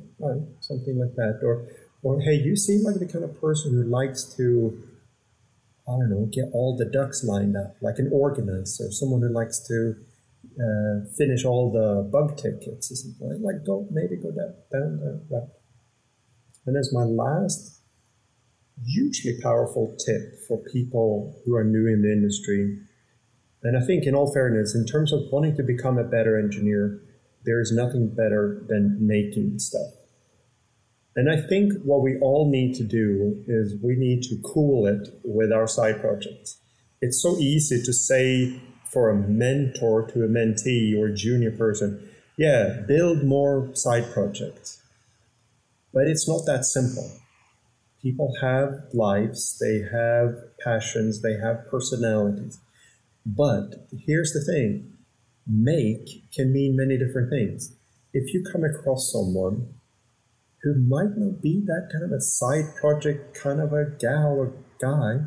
[0.60, 1.66] something like that, or
[2.02, 4.82] or hey, you seem like the kind of person who likes to
[5.88, 9.28] I don't know, get all the ducks lined up, like an organist or someone who
[9.28, 9.96] likes to
[10.58, 13.42] uh, finish all the bug tickets or something.
[13.42, 15.48] Like, go maybe go down, down that route.
[16.66, 17.80] And as my last
[18.86, 22.78] hugely powerful tip for people who are new in the industry,
[23.62, 27.00] and I think in all fairness, in terms of wanting to become a better engineer,
[27.44, 29.92] there is nothing better than making stuff.
[31.16, 35.08] And I think what we all need to do is we need to cool it
[35.24, 36.58] with our side projects.
[37.00, 42.08] It's so easy to say for a mentor to a mentee or a junior person,
[42.36, 44.82] yeah, build more side projects.
[45.92, 47.10] But it's not that simple.
[48.00, 52.58] People have lives, they have passions, they have personalities.
[53.26, 54.92] But here's the thing
[55.46, 57.76] make can mean many different things.
[58.12, 59.74] If you come across someone
[60.62, 64.52] who might not be that kind of a side project kind of a gal or
[64.80, 65.24] guy,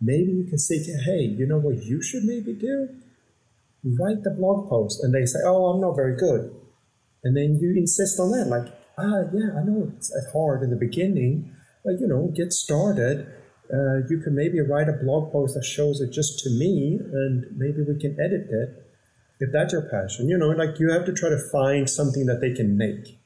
[0.00, 2.88] maybe you can say hey, you know what you should maybe do?
[3.84, 5.02] Write the blog post.
[5.02, 6.54] And they say, oh, I'm not very good.
[7.24, 10.76] And then you insist on that, like, ah, yeah, I know it's hard in the
[10.76, 11.54] beginning,
[11.84, 13.26] but you know, get started.
[13.72, 17.46] Uh, you can maybe write a blog post that shows it just to me, and
[17.56, 18.86] maybe we can edit it
[19.40, 20.28] if that's your passion.
[20.28, 23.18] You know, like you have to try to find something that they can make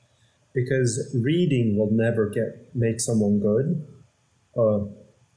[0.54, 3.86] because reading will never get make someone good.
[4.56, 4.84] Uh,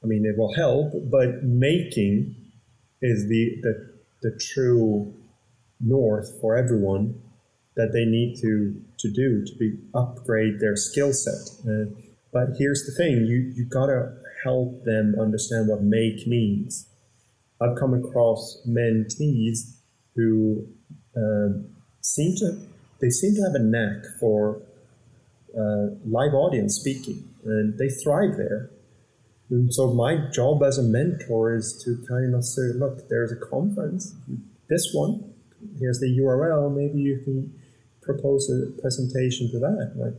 [0.02, 2.36] I mean, it will help, but making
[3.02, 3.90] is the, the
[4.22, 5.12] the true
[5.80, 7.20] north for everyone
[7.76, 11.66] that they need to to do to be upgrade their skill set.
[11.66, 11.90] Uh,
[12.32, 14.12] but here's the thing: you you gotta
[14.44, 16.88] help them understand what make means.
[17.60, 19.76] I've come across mentees
[20.16, 20.66] who
[21.16, 21.60] uh,
[22.00, 22.66] seem to
[23.00, 24.62] they seem to have a knack for
[25.56, 28.70] uh, live audience speaking, and they thrive there.
[29.48, 33.36] And so my job as a mentor is to kind of say, look, there's a
[33.36, 34.14] conference,
[34.68, 35.32] this one,
[35.80, 37.52] here's the URL, maybe you can
[38.00, 39.94] propose a presentation to that.
[39.96, 40.14] Like,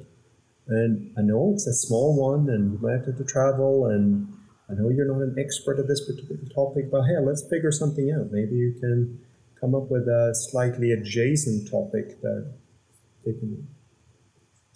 [0.71, 4.27] and I know it's a small one, and you might have to travel, and
[4.69, 8.11] I know you're not an expert at this particular topic, but hey, let's figure something
[8.11, 8.31] out.
[8.31, 9.19] Maybe you can
[9.59, 12.53] come up with a slightly adjacent topic that
[13.25, 13.67] they can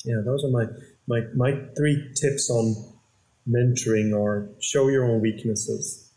[0.05, 0.65] yeah, those are my,
[1.07, 2.75] my, my three tips on
[3.49, 6.11] mentoring are show your own weaknesses,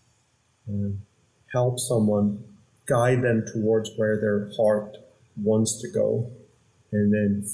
[0.69, 1.01] um,
[1.53, 2.45] help someone,
[2.87, 4.97] guide them towards where their heart
[5.37, 6.31] wants to go,
[6.93, 7.45] and then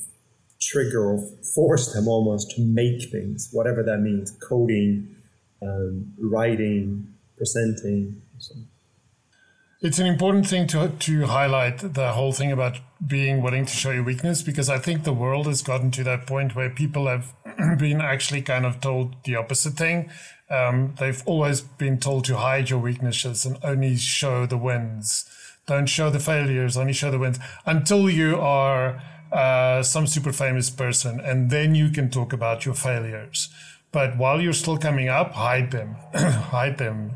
[0.67, 1.19] trigger or
[1.55, 5.17] force them almost to make things, whatever that means coding,
[5.63, 7.07] um, writing,
[7.37, 8.23] presenting.
[8.39, 8.55] So.
[9.81, 13.91] it's an important thing to to highlight the whole thing about being willing to show
[13.91, 17.35] your weakness because I think the world has gotten to that point where people have
[17.79, 20.11] been actually kind of told the opposite thing.
[20.51, 25.25] Um, they've always been told to hide your weaknesses and only show the wins.
[25.67, 29.03] Don't show the failures, only show the wins until you are
[29.35, 33.49] uh, some super famous person, and then you can talk about your failures.
[33.91, 37.13] But while you're still coming up, hide them, hide them.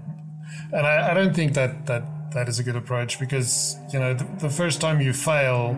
[0.73, 2.03] And I, I don't think that that
[2.33, 5.77] that is a good approach because you know the, the first time you fail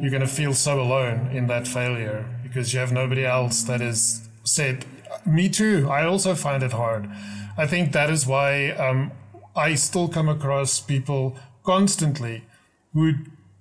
[0.00, 3.80] you're going to feel so alone in that failure because you have nobody else that
[3.80, 4.84] has said
[5.24, 7.08] me too i also find it hard
[7.56, 9.10] i think that is why um,
[9.54, 12.44] i still come across people constantly
[12.92, 13.14] who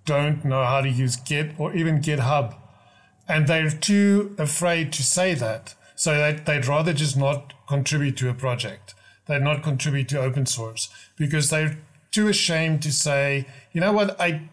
[0.06, 2.56] don't know how to use git or even github
[3.28, 8.30] and they're too afraid to say that so that they'd rather just not contribute to
[8.30, 8.94] a project
[9.26, 11.78] they'd not contribute to open source because they're
[12.16, 14.50] too ashamed to say, you know what, I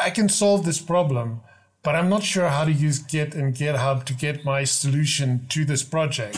[0.00, 1.42] I can solve this problem,
[1.84, 5.64] but I'm not sure how to use Git and GitHub to get my solution to
[5.64, 6.36] this project.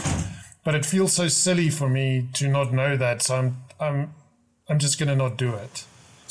[0.62, 4.14] But it feels so silly for me to not know that, so I'm I'm
[4.68, 5.84] I'm just gonna not do it.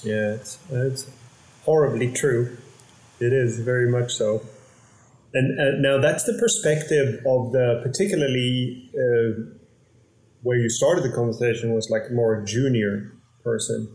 [0.04, 1.10] Yeah, it's, it's
[1.66, 2.58] horribly true.
[3.20, 4.46] It is very much so.
[5.34, 9.60] And uh, now that's the perspective of the particularly uh,
[10.44, 13.12] where you started the conversation was like more junior
[13.44, 13.90] person.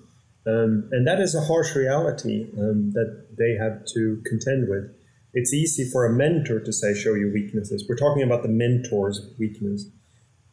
[0.47, 4.91] Um, and that is a harsh reality um, that they have to contend with.
[5.33, 7.87] It's easy for a mentor to say, show your weaknesses.
[7.89, 9.87] We're talking about the mentor's weakness.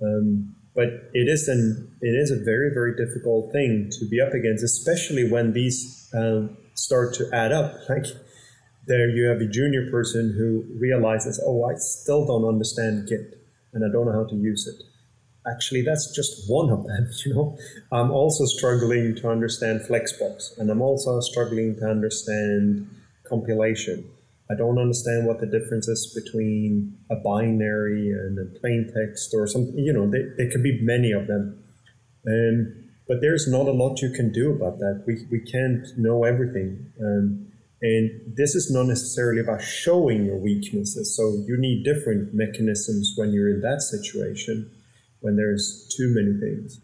[0.02, 4.34] Um, but it is, an, it is a very, very difficult thing to be up
[4.34, 6.48] against, especially when these uh,
[6.78, 7.74] start to add up.
[7.90, 8.06] Like
[8.86, 13.42] there you have a junior person who realizes, oh, I still don't understand Git
[13.74, 14.84] and I don't know how to use it.
[15.46, 17.58] Actually that's just one of them you know?
[17.92, 22.90] I'm also struggling to understand flexbox and i'm also struggling to understand
[23.28, 24.10] compilation.
[24.50, 29.48] I don't understand what the difference is between a binary and a plain text or
[29.48, 30.10] something you know?
[30.10, 31.64] There, there could be many of them.
[32.28, 35.04] Um, but there's not a lot you can do about that.
[35.08, 36.92] We, we can't know everything.
[37.02, 37.48] Um,
[37.82, 41.16] and this is not necessarily about showing your weaknesses.
[41.16, 44.72] So you need different mechanisms when you're in that situation
[45.22, 46.80] when there's too many things.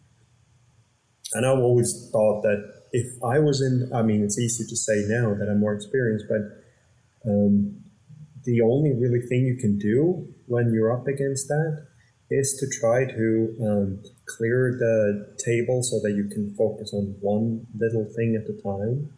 [1.33, 5.05] And I've always thought that if I was in, I mean, it's easy to say
[5.07, 7.81] now that I'm more experienced, but um,
[8.43, 11.87] the only really thing you can do when you're up against that
[12.33, 17.67] is to try to um, clear the table so that you can focus on one
[17.77, 19.13] little thing at a time.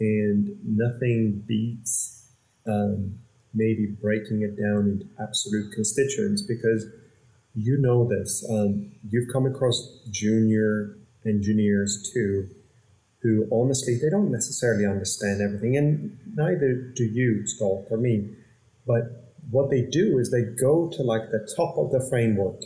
[0.00, 2.30] And nothing beats
[2.66, 3.18] um,
[3.54, 6.86] maybe breaking it down into absolute constituents because
[7.54, 8.46] you know this.
[8.48, 10.96] Um, you've come across junior
[11.26, 12.48] engineers too,
[13.22, 18.30] who honestly they don't necessarily understand everything, and neither do you, Schalk, or me.
[18.86, 22.62] But what they do is they go to like the top of the framework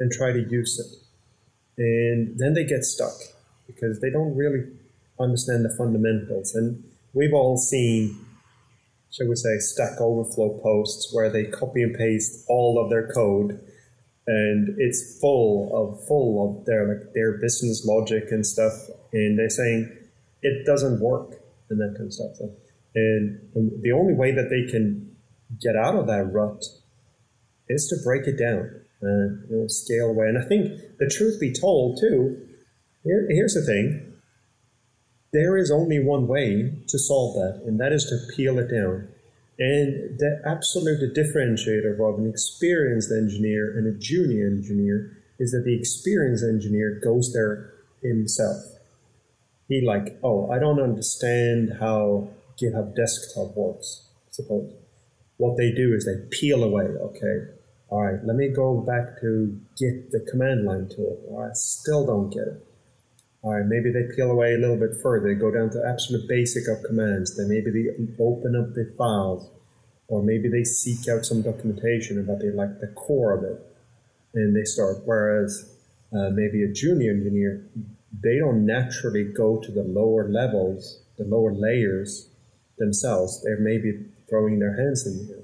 [0.00, 3.14] and try to use it, and then they get stuck
[3.66, 4.64] because they don't really
[5.20, 6.54] understand the fundamentals.
[6.54, 8.24] And we've all seen
[9.10, 13.58] shall we say, Stack Overflow posts where they copy and paste all of their code
[14.28, 18.74] and it's full of full of their like their business logic and stuff,
[19.14, 19.90] and they're saying
[20.42, 21.40] it doesn't work
[21.70, 22.36] and that kind of stuff.
[22.94, 25.07] And, and the only way that they can
[25.60, 26.64] get out of that rut
[27.68, 30.26] is to break it down and you know, scale away.
[30.26, 32.48] And I think the truth be told, too,
[33.04, 34.14] here, here's the thing:
[35.32, 39.08] there is only one way to solve that, and that is to peel it down.
[39.60, 45.76] And the absolute differentiator of an experienced engineer and a junior engineer is that the
[45.76, 48.62] experienced engineer goes there himself.
[49.68, 52.30] He like, oh, I don't understand how
[52.60, 54.72] GitHub desktop works, I suppose.
[55.38, 57.52] What they do is they peel away, okay,
[57.90, 61.24] all right, let me go back to Git the command line tool.
[61.30, 62.64] All right, still don't get it.
[63.40, 65.28] All right, maybe they peel away a little bit further.
[65.32, 67.36] They go down to absolute basic of commands.
[67.36, 67.86] Then maybe they
[68.18, 69.50] open up the files,
[70.08, 73.64] or maybe they seek out some documentation about the like the core of it,
[74.34, 74.98] and they start.
[75.06, 75.72] Whereas
[76.12, 77.64] uh, maybe a junior engineer,
[78.22, 82.28] they don't naturally go to the lower levels, the lower layers
[82.76, 83.40] themselves.
[83.42, 85.42] They're maybe throwing their hands in the air.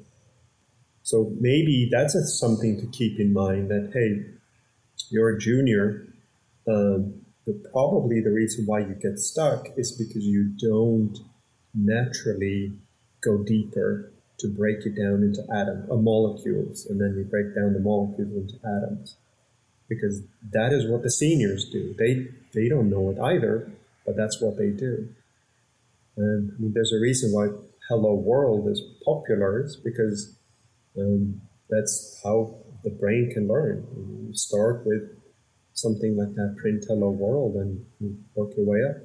[1.03, 3.71] So maybe that's a, something to keep in mind.
[3.71, 4.25] That hey,
[5.11, 6.07] you're a junior.
[6.67, 11.19] Um, the, probably the reason why you get stuck is because you don't
[11.75, 12.73] naturally
[13.23, 17.73] go deeper to break it down into atoms uh, molecules, and then you break down
[17.73, 19.17] the molecules into atoms.
[19.89, 20.23] Because
[20.53, 21.95] that is what the seniors do.
[21.99, 23.71] They they don't know it either,
[24.07, 25.09] but that's what they do.
[26.17, 27.49] And I mean, there's a reason why
[27.89, 29.61] Hello World is popular.
[29.61, 30.39] It's because
[30.99, 33.87] um, that's how the brain can learn.
[34.29, 35.03] You start with
[35.73, 38.97] something like that, print Hello World, and you work your way up.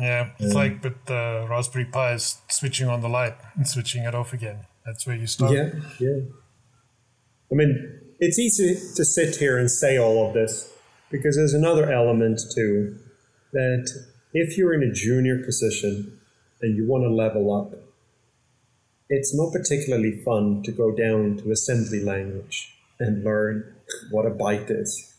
[0.00, 4.04] Yeah, it's um, like with the Raspberry Pi is switching on the light and switching
[4.04, 4.66] it off again.
[4.84, 5.52] That's where you start.
[5.52, 5.70] Yeah,
[6.00, 6.20] yeah.
[7.50, 10.72] I mean, it's easy to sit here and say all of this
[11.10, 12.98] because there's another element too
[13.52, 13.88] that
[14.32, 16.20] if you're in a junior position
[16.64, 17.78] and you want to level up,
[19.10, 23.74] it's not particularly fun to go down to assembly language and learn
[24.10, 25.14] what a byte is.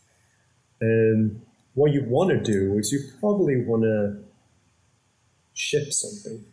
[0.80, 1.40] And
[1.74, 4.24] what you want to do is you probably want to
[5.54, 6.44] ship something.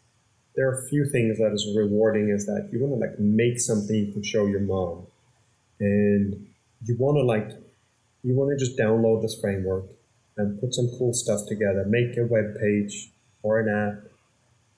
[0.56, 3.60] There are a few things that is rewarding is that you want to like make
[3.60, 5.08] something you can show your mom.
[5.80, 6.46] And
[6.86, 7.50] you want to like,
[8.22, 9.86] you want to just download this framework
[10.38, 13.10] and put some cool stuff together, make a web page
[13.42, 14.13] or an app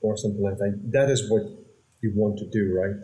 [0.06, 0.80] or something like that.
[0.91, 1.43] That is what
[2.01, 2.95] you want to do, right?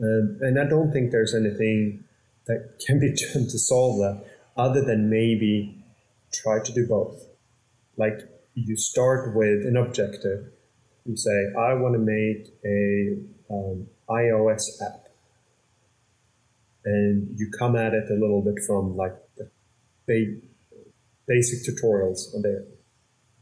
[0.00, 2.04] Um, and I don't think there's anything
[2.46, 4.24] that can be done to solve that
[4.56, 5.82] other than maybe
[6.32, 7.26] try to do both.
[7.96, 8.20] Like
[8.54, 10.46] you start with an objective.
[11.04, 13.18] You say, I want to make a
[13.52, 15.08] um, iOS app.
[16.84, 19.14] And you come at it a little bit from like
[20.06, 20.40] the
[21.26, 22.64] basic tutorials on there.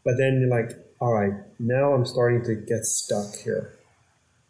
[0.05, 3.79] But then you're like, all right, now I'm starting to get stuck here.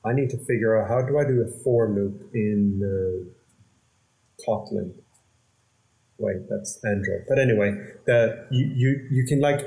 [0.04, 3.30] I need to figure out how do I do a for loop in uh,
[4.44, 4.94] Kotlin.
[6.18, 7.24] Wait, that's Android.
[7.28, 7.72] But anyway,
[8.06, 9.60] the you, you you can like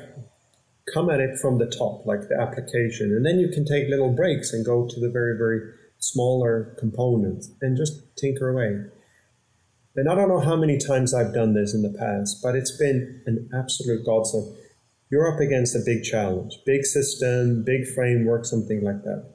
[0.93, 4.11] come at it from the top, like the application, and then you can take little
[4.11, 5.61] breaks and go to the very very
[5.99, 8.89] smaller components and just tinker away.
[9.95, 12.75] And I don't know how many times I've done this in the past, but it's
[12.75, 14.57] been an absolute godsend.
[15.13, 19.33] You're up against a big challenge, big system, big framework, something like that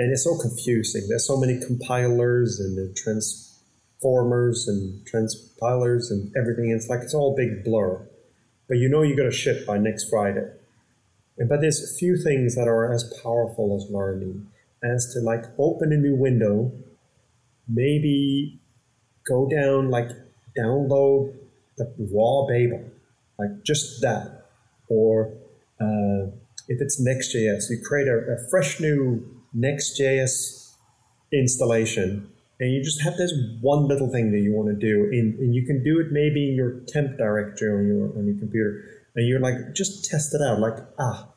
[0.00, 1.06] and it's so confusing.
[1.08, 6.70] There's so many compilers and transformers and transpilers and everything.
[6.70, 8.08] It's like it's all big blur.
[8.66, 10.48] But you know you got to ship by next Friday.
[11.36, 14.46] But there's a few things that are as powerful as learning
[14.82, 16.72] as to like open a new window,
[17.68, 18.58] maybe
[19.28, 20.08] go down like
[20.58, 21.34] download
[21.76, 22.89] the raw Babel,
[23.40, 24.44] like just that,
[24.88, 25.32] or
[25.80, 26.30] uh,
[26.68, 30.74] if it's Next.js, you create a, a fresh new Next.js
[31.32, 32.30] installation,
[32.60, 33.32] and you just have this
[33.62, 36.50] one little thing that you want to do, in, and you can do it maybe
[36.50, 38.84] in your temp directory on your on your computer,
[39.16, 41.28] and you're like, just test it out, like ah,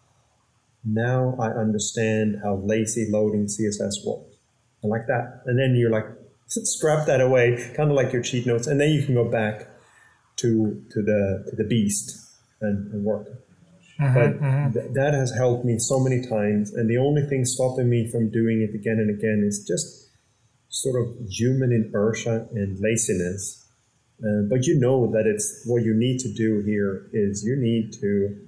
[0.84, 4.36] now I understand how lazy loading CSS works,
[4.82, 6.06] and like that, and then you're like,
[6.48, 9.70] scrap that away, kind of like your cheat notes, and then you can go back
[10.38, 12.20] to to the to the beast
[12.62, 13.28] and, and work.
[14.00, 14.74] Mm-hmm, but mm-hmm.
[14.74, 16.74] Th- that has helped me so many times.
[16.74, 20.10] And the only thing stopping me from doing it again and again is just
[20.70, 23.60] sort of human inertia and laziness.
[24.20, 27.94] Uh, but you know that it's what you need to do here is you need
[27.94, 28.48] to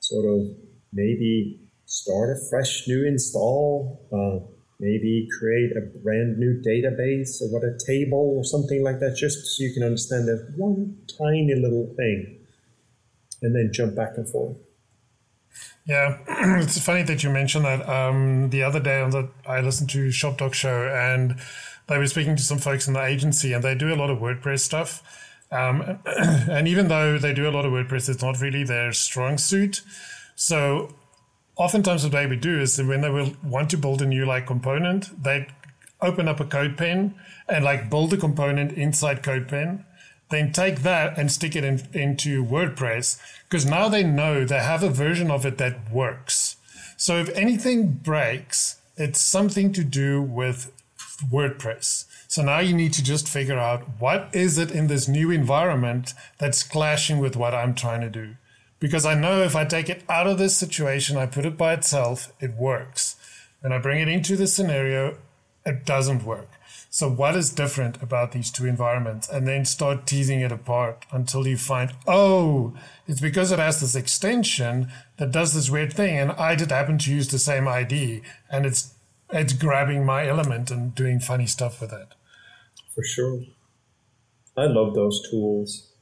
[0.00, 0.56] sort of
[0.92, 4.51] maybe start a fresh new install, uh,
[4.82, 9.46] maybe create a brand new database or what a table or something like that, just
[9.46, 12.38] so you can understand that one tiny little thing,
[13.40, 14.56] and then jump back and forth.
[15.86, 16.18] Yeah,
[16.60, 17.88] it's funny that you mentioned that.
[17.88, 21.36] Um, the other day on the, I listened to ShopTalk Show and
[21.88, 24.18] they were speaking to some folks in the agency and they do a lot of
[24.18, 25.02] WordPress stuff.
[25.50, 29.38] Um, and even though they do a lot of WordPress, it's not really their strong
[29.38, 29.82] suit.
[30.34, 30.94] So
[31.56, 34.24] oftentimes what they would do is that when they will want to build a new
[34.24, 35.46] like component, they
[36.00, 37.14] open up a CodePen
[37.48, 39.84] and like build a component inside CodePen
[40.32, 44.82] then take that and stick it in, into WordPress because now they know they have
[44.82, 46.56] a version of it that works.
[46.96, 50.72] So if anything breaks, it's something to do with
[51.30, 52.06] WordPress.
[52.26, 56.14] So now you need to just figure out what is it in this new environment
[56.38, 58.34] that's clashing with what I'm trying to do.
[58.82, 61.72] Because I know if I take it out of this situation, I put it by
[61.72, 63.14] itself, it works.
[63.60, 65.18] When I bring it into the scenario,
[65.64, 66.48] it doesn't work.
[66.90, 69.28] So, what is different about these two environments?
[69.28, 72.76] And then start teasing it apart until you find, oh,
[73.06, 76.18] it's because it has this extension that does this weird thing.
[76.18, 78.94] And I did happen to use the same ID and it's,
[79.30, 82.08] it's grabbing my element and doing funny stuff with it.
[82.92, 83.42] For sure.
[84.56, 85.92] I love those tools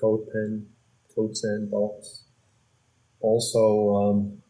[0.00, 0.66] CodePen,
[1.14, 2.24] Code Sandbox.
[3.20, 4.42] Also, um,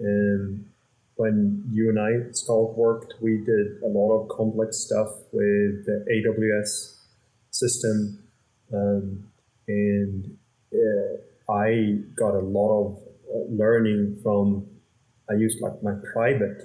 [0.00, 0.66] in
[1.16, 6.04] when you and I, Schalk, worked, we did a lot of complex stuff with the
[6.10, 6.98] AWS
[7.50, 8.18] system.
[8.72, 9.24] Um,
[9.68, 10.36] and
[10.72, 13.02] uh, I got a lot of
[13.32, 14.66] uh, learning from
[15.30, 16.62] I used like my private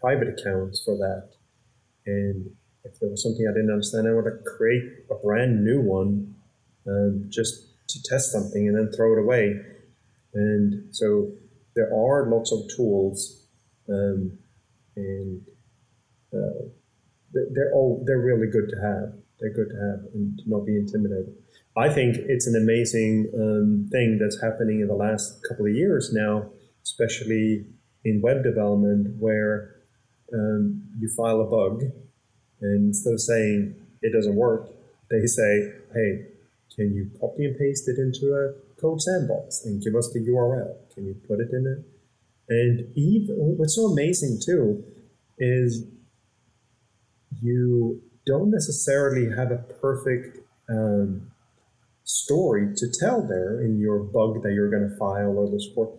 [0.00, 1.30] private accounts for that.
[2.04, 2.50] And
[2.84, 6.34] if there was something I didn't understand, I would create a brand new one
[6.86, 9.60] um, just to test something and then throw it away.
[10.34, 11.32] And so
[11.74, 13.46] there are lots of tools,
[13.88, 14.38] um,
[14.96, 15.42] and
[16.32, 16.68] uh,
[17.32, 19.12] they're all they're really good to have.
[19.38, 21.34] They're good to have and not be intimidated.
[21.76, 26.10] I think it's an amazing um, thing that's happening in the last couple of years
[26.12, 26.50] now,
[26.82, 27.66] especially
[28.04, 29.76] in web development, where
[30.32, 31.82] um, you file a bug,
[32.62, 34.68] and instead of saying it doesn't work,
[35.10, 36.26] they say, "Hey,
[36.76, 40.76] can you copy and paste it into a code sandbox and give us the URL?
[40.94, 41.84] Can you put it in it?"
[42.48, 44.84] And even what's so amazing too
[45.38, 45.84] is
[47.42, 51.30] you don't necessarily have a perfect um,
[52.04, 55.90] story to tell there in your bug that you're going to file or the support.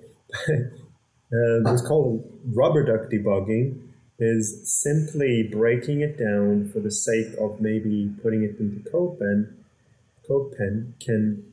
[0.49, 2.23] uh, it's called
[2.55, 3.81] rubber duck debugging
[4.19, 9.53] is simply breaking it down for the sake of maybe putting it into CodePen.
[10.29, 11.43] CodePen can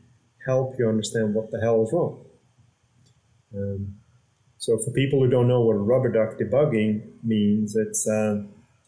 [0.44, 2.24] help you understand what the hell is wrong.
[3.54, 3.94] Um,
[4.58, 8.42] so for people who don't know what rubber duck debugging means, it's, uh,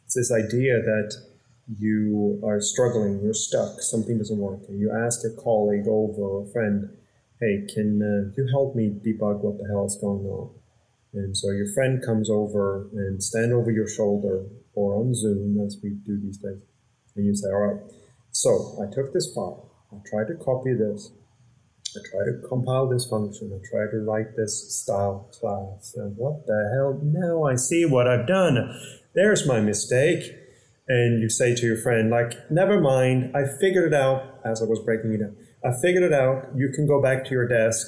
[0.05, 1.15] it's this idea that
[1.79, 6.43] you are struggling, you're stuck, something doesn't work, and you ask a colleague over or
[6.45, 6.89] a friend,
[7.41, 10.51] hey, can uh, you help me debug what the hell is going on?
[11.13, 15.79] And so your friend comes over and stand over your shoulder or on Zoom as
[15.83, 16.61] we do these days.
[17.17, 17.81] And you say, all right,
[18.31, 21.13] so I took this file, I try to copy this,
[21.97, 26.47] I try to compile this function, I try to write this style class, and what
[26.47, 27.01] the hell?
[27.03, 28.79] Now I see what I've done.
[29.15, 30.33] There's my mistake
[30.89, 34.67] and you say to your friend, like, never mind, I figured it out as I
[34.67, 35.37] was breaking it down.
[35.65, 36.51] I figured it out.
[36.55, 37.87] You can go back to your desk.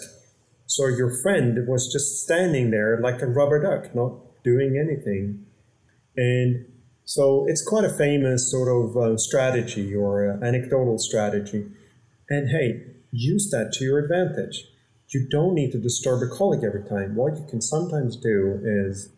[0.67, 5.47] So your friend was just standing there like a rubber duck, not doing anything.
[6.17, 6.67] And
[7.05, 11.67] so it's quite a famous sort of uh, strategy or uh, anecdotal strategy.
[12.29, 14.67] And hey, use that to your advantage.
[15.09, 17.15] You don't need to disturb a colleague every time.
[17.15, 19.11] What you can sometimes do is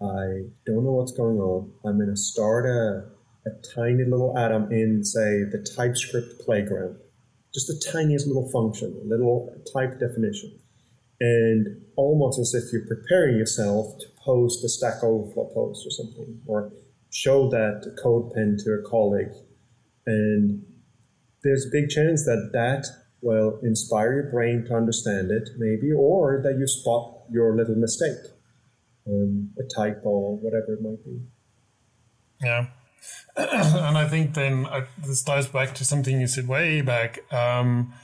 [0.00, 1.72] I don't know what's going on.
[1.84, 3.04] I'm going to start a,
[3.46, 6.96] a tiny little atom in, say, the TypeScript playground.
[7.52, 10.58] Just the tiniest little function, a little type definition.
[11.20, 16.40] And almost as if you're preparing yourself to post a Stack Overflow post or something,
[16.46, 16.72] or
[17.10, 19.32] show that code pen to a colleague.
[20.06, 20.64] And
[21.42, 22.86] there's a big chance that that
[23.20, 28.32] will inspire your brain to understand it, maybe, or that you spot your little mistake
[29.08, 31.20] um, a typo, whatever it might be.
[32.42, 32.66] Yeah.
[33.36, 37.20] and I think then I, this ties back to something you said way back.
[37.32, 37.94] Um,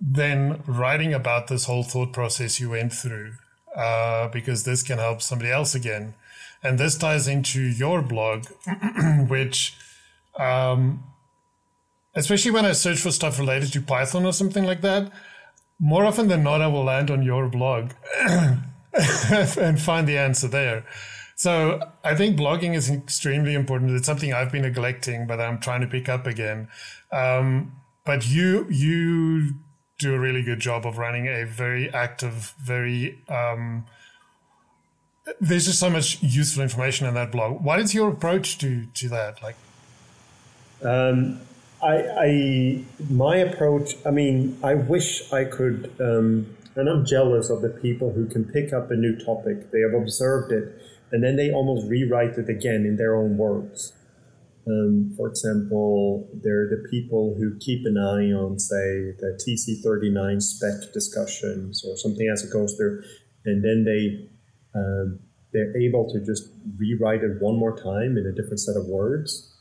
[0.00, 3.34] then writing about this whole thought process you went through,
[3.76, 6.14] uh, because this can help somebody else again.
[6.62, 8.46] And this ties into your blog,
[9.28, 9.76] which,
[10.38, 11.04] um,
[12.14, 15.10] especially when I search for stuff related to Python or something like that,
[15.78, 17.92] more often than not, I will land on your blog
[18.28, 20.84] and find the answer there.
[21.34, 23.90] So I think blogging is extremely important.
[23.90, 26.68] It's something I've been neglecting, but I'm trying to pick up again.
[27.10, 27.72] Um,
[28.04, 29.54] but you you
[29.98, 33.86] do a really good job of running a very active, very um,
[35.40, 37.62] there's just so much useful information in that blog.
[37.62, 39.42] What is your approach to to that?
[39.42, 39.56] Like,
[40.84, 41.40] um,
[41.82, 43.96] I, I my approach.
[44.06, 45.94] I mean, I wish I could.
[46.00, 49.80] Um, and I'm jealous of the people who can pick up a new topic, they
[49.80, 50.80] have observed it,
[51.10, 53.92] and then they almost rewrite it again in their own words.
[54.66, 60.40] Um, for example, there are the people who keep an eye on, say, the TC39
[60.40, 63.02] spec discussions or something as it goes through,
[63.44, 64.28] and then they
[64.74, 65.18] um,
[65.52, 69.51] they're able to just rewrite it one more time in a different set of words,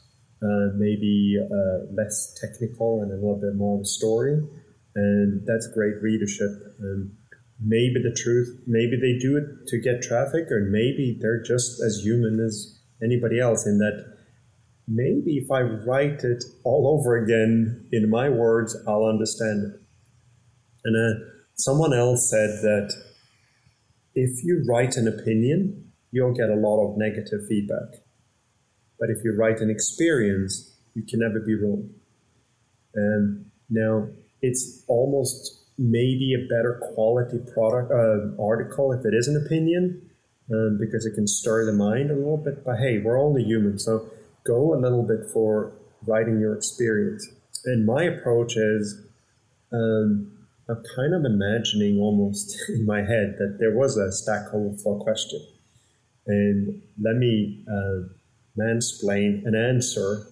[0.75, 4.41] maybe uh, less technical and a little bit more of a story
[4.95, 6.49] and that's great readership.
[6.79, 7.11] And
[7.59, 12.01] maybe the truth, maybe they do it to get traffic, or maybe they're just as
[12.03, 13.65] human as anybody else.
[13.65, 14.17] In that,
[14.87, 19.81] maybe if I write it all over again in my words, I'll understand it.
[20.83, 21.19] And uh,
[21.55, 22.93] someone else said that
[24.15, 28.01] if you write an opinion, you'll get a lot of negative feedback.
[29.01, 31.89] But if you write an experience, you can never be wrong.
[32.93, 34.07] And now,
[34.41, 40.09] it's almost maybe a better quality product uh, article if it is an opinion
[40.53, 42.63] um, because it can stir the mind a little bit.
[42.63, 44.07] But hey, we're only human, so
[44.45, 45.73] go a little bit for
[46.05, 47.27] writing your experience.
[47.65, 49.01] And my approach is
[49.73, 50.31] um,
[50.69, 55.41] I'm kind of imagining almost in my head that there was a Stack Overflow question.
[56.27, 58.07] And let me uh,
[58.61, 60.27] mansplain an answer.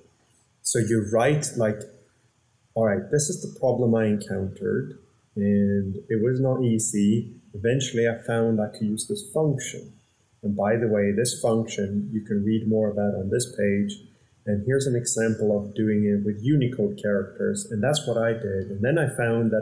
[0.61, 1.79] So you write like,
[2.75, 4.99] all right, this is the problem I encountered,
[5.35, 7.33] and it was not easy.
[7.53, 9.93] Eventually, I found I could use this function.
[10.43, 13.93] And by the way, this function you can read more about on this page.
[14.45, 17.67] And here's an example of doing it with Unicode characters.
[17.69, 18.71] And that's what I did.
[18.71, 19.59] And then I found da.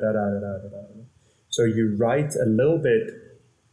[1.49, 3.09] So you write a little bit,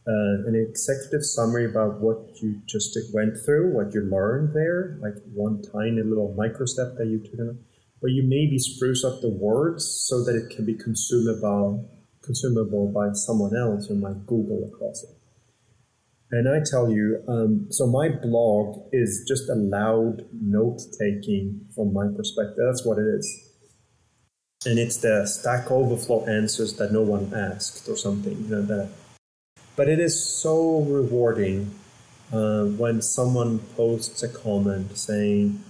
[0.07, 5.15] uh, an executive summary about what you just went through, what you learned there, like
[5.33, 7.57] one tiny little micro step that you took.
[8.01, 11.89] But you maybe spruce up the words so that it can be consumable,
[12.23, 15.09] consumable by someone else who might Google across it.
[16.29, 21.93] And I tell you, um, so my blog is just a loud note taking from
[21.93, 22.57] my perspective.
[22.57, 23.51] That's what it is.
[24.67, 28.37] And it's the Stack Overflow answers that no one asked or something.
[28.43, 28.89] You know, that.
[29.75, 31.71] But it is so rewarding
[32.31, 35.63] uh, when someone posts a comment saying,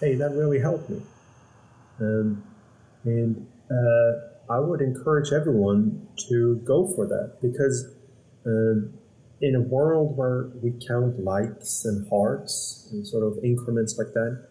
[0.00, 1.02] hey, that really helped me.
[2.00, 2.42] Um,
[3.04, 7.94] and uh, I would encourage everyone to go for that because.
[8.44, 8.98] Um,
[9.42, 14.46] in a world where we count likes and hearts and sort of increments like that,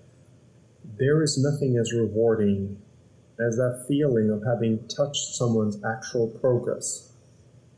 [0.97, 2.78] there is nothing as rewarding
[3.39, 7.14] as that feeling of having touched someone's actual progress.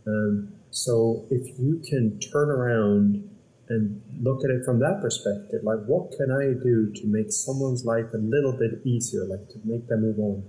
[0.07, 3.29] Um, so if you can turn around
[3.69, 7.85] and look at it from that perspective, like what can I do to make someone's
[7.85, 10.43] life a little bit easier, like to make them move on?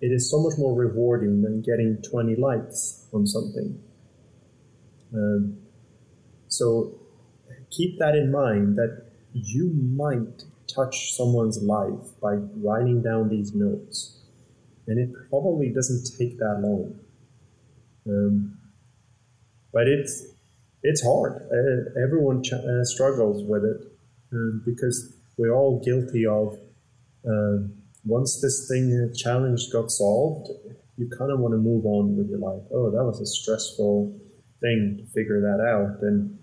[0.00, 3.80] It is so much more rewarding than getting 20 likes on something.
[5.14, 5.58] Um,
[6.48, 6.98] so
[7.70, 14.18] keep that in mind that you might touch someone's life by writing down these notes.
[14.88, 16.98] And it probably doesn't take that long.
[18.08, 18.59] Um,
[19.72, 20.26] but it's
[20.82, 21.48] it's hard.
[21.52, 23.80] Uh, everyone ch- uh, struggles with it
[24.32, 26.58] um, because we're all guilty of.
[27.26, 27.68] Uh,
[28.06, 30.48] once this thing uh, challenge got solved,
[30.96, 32.62] you kind of want to move on with your life.
[32.72, 34.18] Oh, that was a stressful
[34.60, 36.38] thing to figure that out, and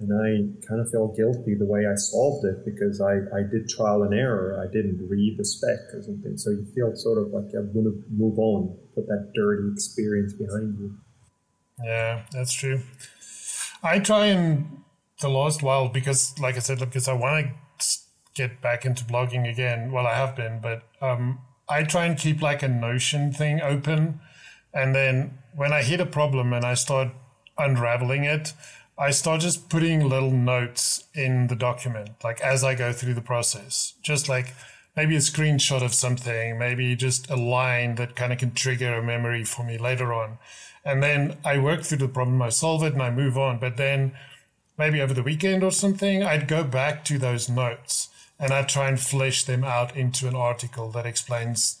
[0.00, 3.68] and I kind of felt guilty the way I solved it because I, I did
[3.68, 4.56] trial and error.
[4.58, 6.38] I didn't read the spec or something.
[6.38, 10.32] So you feel sort of like I want to move on, put that dirty experience
[10.32, 10.96] behind you.
[11.82, 12.82] Yeah, that's true.
[13.82, 14.82] I try in
[15.20, 17.46] the Lost while because, like I said, because I want
[17.78, 17.86] to
[18.34, 19.92] get back into blogging again.
[19.92, 24.20] Well, I have been, but um, I try and keep like a Notion thing open.
[24.72, 27.08] And then when I hit a problem and I start
[27.58, 28.52] unraveling it,
[28.98, 33.22] I start just putting little notes in the document, like as I go through the
[33.22, 34.54] process, just like
[34.96, 39.02] maybe a screenshot of something, maybe just a line that kind of can trigger a
[39.02, 40.38] memory for me later on.
[40.84, 43.58] And then I work through the problem, I solve it, and I move on.
[43.58, 44.12] But then
[44.78, 48.88] maybe over the weekend or something, I'd go back to those notes and I'd try
[48.88, 51.80] and flesh them out into an article that explains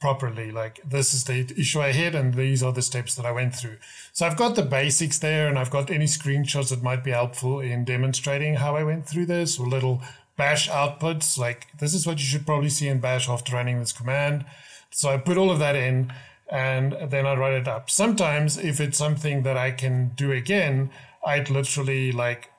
[0.00, 0.50] properly.
[0.50, 3.54] Like this is the issue I had, and these are the steps that I went
[3.54, 3.78] through.
[4.12, 7.60] So I've got the basics there, and I've got any screenshots that might be helpful
[7.60, 10.02] in demonstrating how I went through this, or little
[10.38, 11.36] bash outputs.
[11.36, 14.46] Like this is what you should probably see in bash after running this command.
[14.90, 16.10] So I put all of that in,
[16.48, 17.90] and then I write it up.
[17.90, 20.90] Sometimes if it's something that I can do again,
[21.26, 22.50] I'd literally like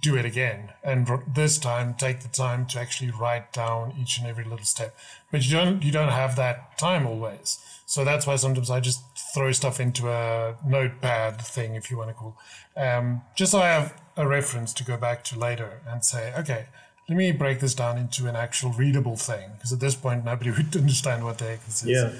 [0.00, 4.26] do it again and this time take the time to actually write down each and
[4.26, 4.96] every little step
[5.30, 9.02] but you don't you don't have that time always so that's why sometimes i just
[9.34, 12.38] throw stuff into a notepad thing if you want to call
[12.78, 16.68] um, just so i have a reference to go back to later and say okay
[17.08, 20.50] let me break this down into an actual readable thing because at this point nobody
[20.56, 22.10] would understand what the heck this is yeah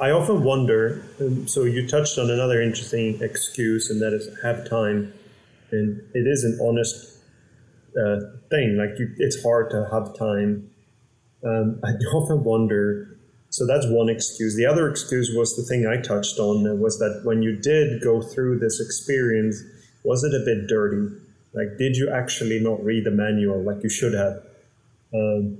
[0.00, 4.68] i often wonder um, so you touched on another interesting excuse and that is have
[4.68, 5.12] time
[5.70, 7.14] and it is an honest
[7.96, 8.20] uh,
[8.50, 8.76] thing.
[8.76, 10.70] Like you, it's hard to have time.
[11.44, 13.10] Um, I often wonder.
[13.50, 14.56] So that's one excuse.
[14.56, 18.02] The other excuse was the thing I touched on uh, was that when you did
[18.02, 19.62] go through this experience,
[20.02, 21.14] was it a bit dirty?
[21.54, 24.42] Like, did you actually not read the manual like you should have?
[25.14, 25.58] Um,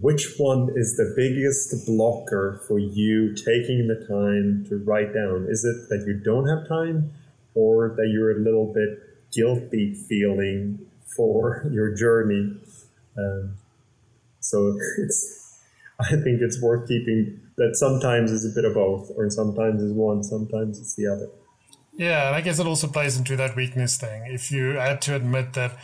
[0.00, 5.46] which one is the biggest blocker for you taking the time to write down?
[5.48, 7.12] Is it that you don't have time
[7.54, 8.98] or that you're a little bit
[9.32, 10.86] guilty feeling
[11.16, 12.56] for your journey.
[13.16, 13.54] Um,
[14.40, 15.60] so it's,
[16.00, 19.92] I think it's worth keeping that sometimes it's a bit of both, or sometimes it's
[19.92, 21.28] one, sometimes it's the other.
[21.96, 24.26] Yeah, and I guess it also plays into that weakness thing.
[24.26, 25.76] If you had to admit that,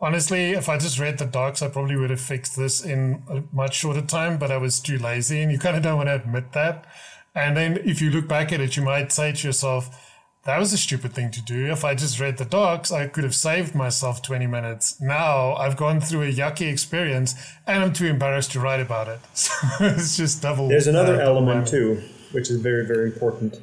[0.00, 3.42] honestly, if I just read the docs, I probably would have fixed this in a
[3.54, 6.14] much shorter time, but I was too lazy, and you kind of don't want to
[6.14, 6.86] admit that.
[7.34, 10.06] And then if you look back at it, you might say to yourself,
[10.44, 11.70] that was a stupid thing to do.
[11.70, 15.00] If I just read the docs, I could have saved myself 20 minutes.
[15.00, 17.34] Now I've gone through a yucky experience
[17.66, 19.20] and I'm too embarrassed to write about it.
[19.34, 19.50] So
[19.80, 20.68] it's just double.
[20.68, 22.02] There's another uh, element too,
[22.32, 23.60] which is very, very important.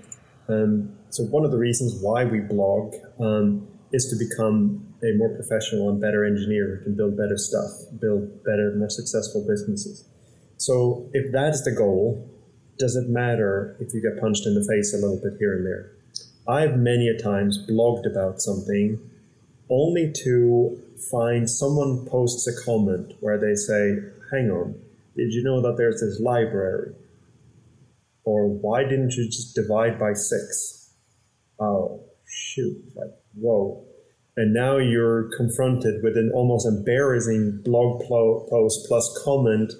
[0.48, 5.34] Um, so, one of the reasons why we blog um, is to become a more
[5.34, 10.07] professional and better engineer who can build better stuff, build better, more successful businesses.
[10.57, 12.24] So, if that's the goal,
[12.78, 15.65] does it matter if you get punched in the face a little bit here and
[15.65, 15.91] there?
[16.47, 18.99] I've many a times blogged about something
[19.72, 23.97] only to find someone posts a comment where they say,
[24.32, 24.80] hang on,
[25.15, 26.93] did you know that there's this library?
[28.24, 30.77] Or why didn't you just divide by six?
[31.60, 32.78] Oh, shoot.
[32.95, 33.84] Like, whoa.
[34.36, 39.74] And now you're confronted with an almost embarrassing blog post plus comment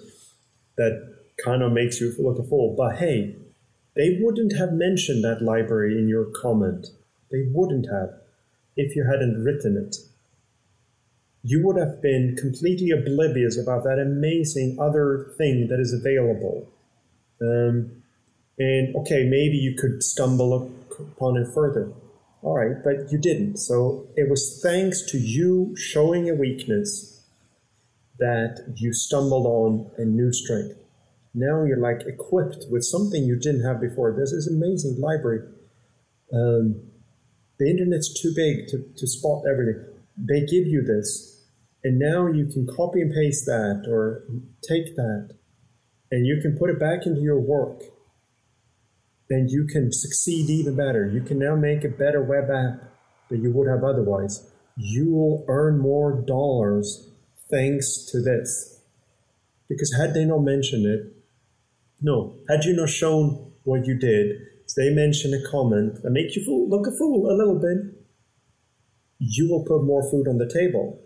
[0.78, 2.75] that kind of makes you look a fool.
[2.75, 3.36] But hey,
[3.95, 6.88] they wouldn't have mentioned that library in your comment.
[7.32, 8.09] They wouldn't have
[8.75, 9.95] if you hadn't written it.
[11.43, 16.67] You would have been completely oblivious about that amazing other thing that is available.
[17.41, 18.03] Um,
[18.57, 21.91] and okay, maybe you could stumble upon it further.
[22.41, 23.58] All right, but you didn't.
[23.58, 27.26] So it was thanks to you showing a weakness
[28.20, 30.78] that you stumbled on a new strength
[31.38, 34.12] now you're like equipped with something you didn't have before.
[34.12, 35.41] This amazing library.
[36.34, 36.82] Um,
[37.60, 39.86] the internet's too big to, to spot everything.
[40.18, 41.45] They give you this,
[41.84, 44.24] and now you can copy and paste that or
[44.68, 45.36] take that,
[46.12, 47.84] and you can put it back into your work.
[49.30, 51.05] And you can succeed even better.
[51.05, 52.89] You can now make a better web app
[53.30, 54.49] than you would have otherwise.
[54.78, 57.09] You will earn more dollars
[57.49, 58.82] thanks to this.
[59.67, 61.13] Because had they not mentioned it,
[62.01, 64.38] no, had you not shown what you did,
[64.75, 67.78] they mention a comment that make you fool, look a fool a little bit,
[69.19, 71.01] you will put more food on the table.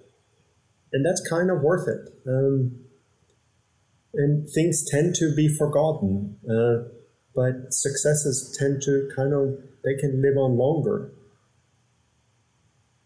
[0.91, 2.13] And that's kind of worth it.
[2.27, 2.81] Um,
[4.13, 6.89] and things tend to be forgotten, uh,
[7.35, 11.11] but successes tend to kind of, they can live on longer.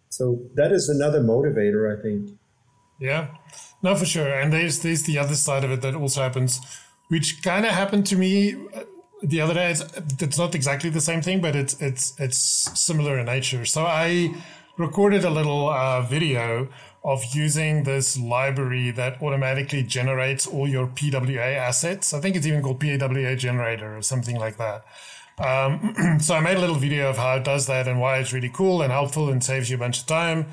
[0.09, 2.39] So that is another motivator, I think.
[2.99, 3.28] Yeah,
[3.84, 4.34] no, for sure.
[4.34, 6.61] And there's there's the other side of it that also happens
[7.09, 8.84] which kind of happened to me uh,
[9.21, 9.71] the other day.
[9.71, 9.84] It's,
[10.21, 13.65] it's not exactly the same thing, but it's it's it's similar in nature.
[13.65, 14.34] So I
[14.78, 16.67] recorded a little uh, video
[17.06, 22.16] of using this library that automatically generates all your PWA assets.
[22.16, 24.84] I think it's even called PWA generator or something like that.
[25.38, 28.34] Um, so I made a little video of how it does that and why it's
[28.34, 30.47] really cool and helpful and saves you a bunch of time.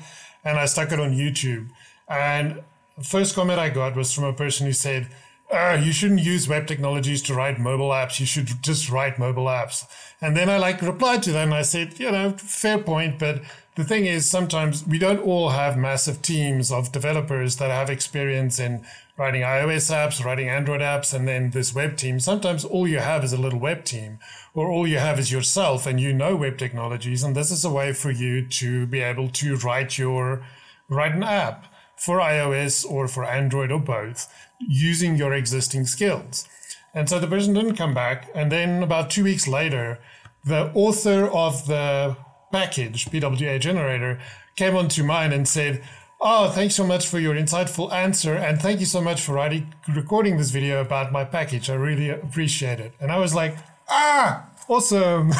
[0.45, 1.69] And I stuck it on YouTube.
[2.07, 2.61] And
[2.99, 5.07] the first comment I got was from a person who said,
[5.51, 8.19] uh, you shouldn't use web technologies to write mobile apps.
[8.19, 9.87] You should just write mobile apps.
[10.21, 13.17] And then I like replied to them I said, you know, fair point.
[13.17, 13.41] But
[13.75, 18.59] the thing is, sometimes we don't all have massive teams of developers that have experience
[18.59, 18.85] in
[19.17, 22.19] writing iOS apps, writing Android apps, and then this web team.
[22.19, 24.19] Sometimes all you have is a little web team
[24.53, 27.23] or all you have is yourself and you know web technologies.
[27.23, 30.45] And this is a way for you to be able to write your,
[30.87, 31.65] write an app
[31.95, 36.47] for iOS or for Android or both using your existing skills.
[36.93, 38.29] And so the person didn't come back.
[38.35, 39.99] And then about two weeks later,
[40.45, 42.17] the author of the
[42.53, 44.21] package, PWA generator,
[44.55, 45.83] came onto mine and said,
[46.21, 48.33] Oh, thanks so much for your insightful answer.
[48.33, 51.69] And thank you so much for writing, recording this video about my package.
[51.69, 52.93] I really appreciate it.
[53.01, 53.57] And I was like,
[53.89, 55.29] Ah, awesome.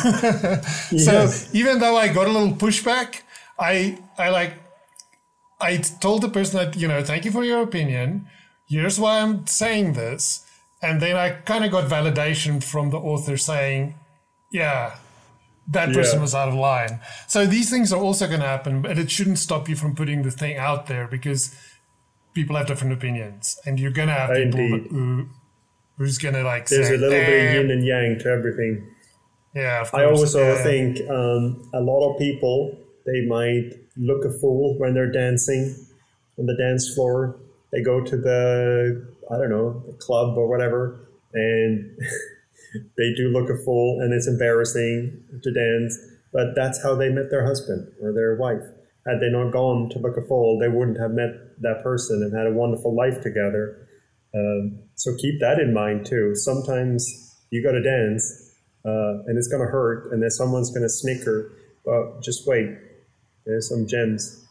[0.92, 1.06] yes.
[1.06, 3.22] So even though I got a little pushback,
[3.58, 4.56] I, I like,
[5.62, 8.28] I told the person that, you know, thank you for your opinion
[8.74, 10.46] here's why I'm saying this.
[10.82, 13.96] And then I kind of got validation from the author saying,
[14.52, 14.96] yeah,
[15.68, 16.22] that person yeah.
[16.22, 17.00] was out of line.
[17.28, 20.24] So these things are also going to happen, but it shouldn't stop you from putting
[20.24, 21.56] the thing out there because
[22.34, 24.60] people have different opinions, and you're going to have people
[24.90, 25.28] who
[25.98, 26.68] who's going to like.
[26.68, 28.90] There's say, a little bit of yin and yang to everything.
[29.56, 30.64] Yeah, I also yeah.
[30.64, 35.76] think um, a lot of people they might look a fool when they're dancing
[36.40, 37.38] on the dance floor
[37.74, 41.98] they go to the I don't know the club or whatever, and
[42.98, 45.98] they do look a fool, and it's embarrassing to dance.
[46.32, 48.64] But that's how they met their husband or their wife.
[49.06, 52.36] Had they not gone to look a fool, they wouldn't have met that person and
[52.36, 53.88] had a wonderful life together.
[54.34, 56.36] Um, so keep that in mind too.
[56.36, 58.56] Sometimes you got to dance,
[58.86, 61.52] uh, and it's going to hurt, and then someone's going to snicker.
[61.86, 62.70] But just wait,
[63.46, 64.48] there's some gems.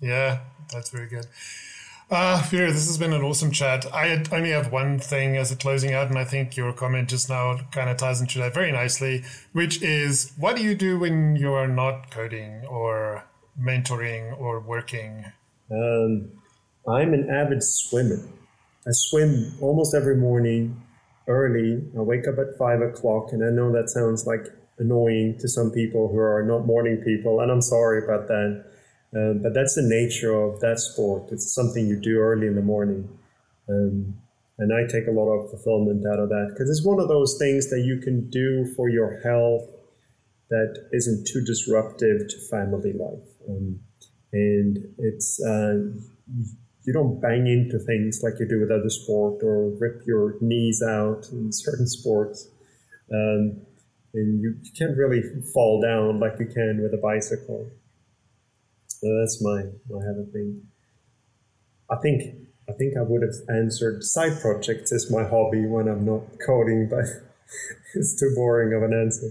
[0.00, 0.40] Yeah,
[0.72, 1.26] that's very good.
[2.12, 3.86] Uh, Peter, this has been an awesome chat.
[3.90, 7.30] I only have one thing as a closing out, and I think your comment just
[7.30, 11.36] now kind of ties into that very nicely, which is what do you do when
[11.36, 13.24] you are not coding or
[13.58, 15.24] mentoring or working?
[15.70, 16.32] Um,
[16.86, 18.20] I'm an avid swimmer.
[18.86, 20.82] I swim almost every morning
[21.28, 21.82] early.
[21.96, 24.48] I wake up at five o'clock, and I know that sounds like
[24.78, 28.66] annoying to some people who are not morning people, and I'm sorry about that.
[29.14, 31.28] Um, but that's the nature of that sport.
[31.32, 33.08] It's something you do early in the morning.
[33.68, 34.14] Um,
[34.58, 37.36] and I take a lot of fulfillment out of that because it's one of those
[37.38, 39.68] things that you can do for your health
[40.50, 43.28] that isn't too disruptive to family life.
[43.48, 43.80] Um,
[44.32, 45.78] and it's, uh,
[46.84, 50.82] you don't bang into things like you do with other sport or rip your knees
[50.82, 52.48] out in certain sports.
[53.12, 53.62] Um,
[54.14, 57.70] and you, you can't really fall down like you can with a bicycle.
[59.02, 60.62] So that's my my other thing.
[61.90, 62.22] I think
[62.68, 66.88] I think I would have answered side projects as my hobby when I'm not coding,
[66.90, 67.04] but
[67.94, 69.30] it's too boring of an answer.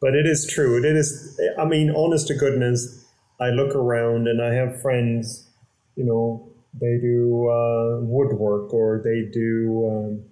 [0.00, 0.76] But it is true.
[0.78, 1.40] It is.
[1.56, 3.04] I mean, honest to goodness,
[3.40, 5.48] I look around and I have friends.
[5.94, 10.24] You know, they do uh, woodwork or they do um,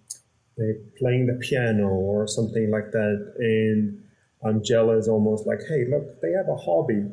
[0.58, 4.02] they playing the piano or something like that, and
[4.44, 7.04] I'm jealous, almost like, hey, look, they have a hobby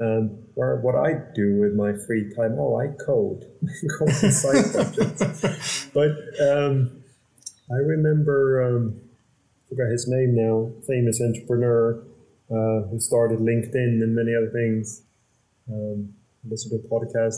[0.00, 3.46] um, what I do with my free time, oh, I code,
[3.98, 5.88] code side projects.
[5.94, 7.02] But um,
[7.70, 12.04] I remember, um, I forgot his name now, famous entrepreneur
[12.50, 15.02] uh, who started LinkedIn and many other things.
[15.70, 16.14] Um,
[16.48, 17.36] listen to a podcast.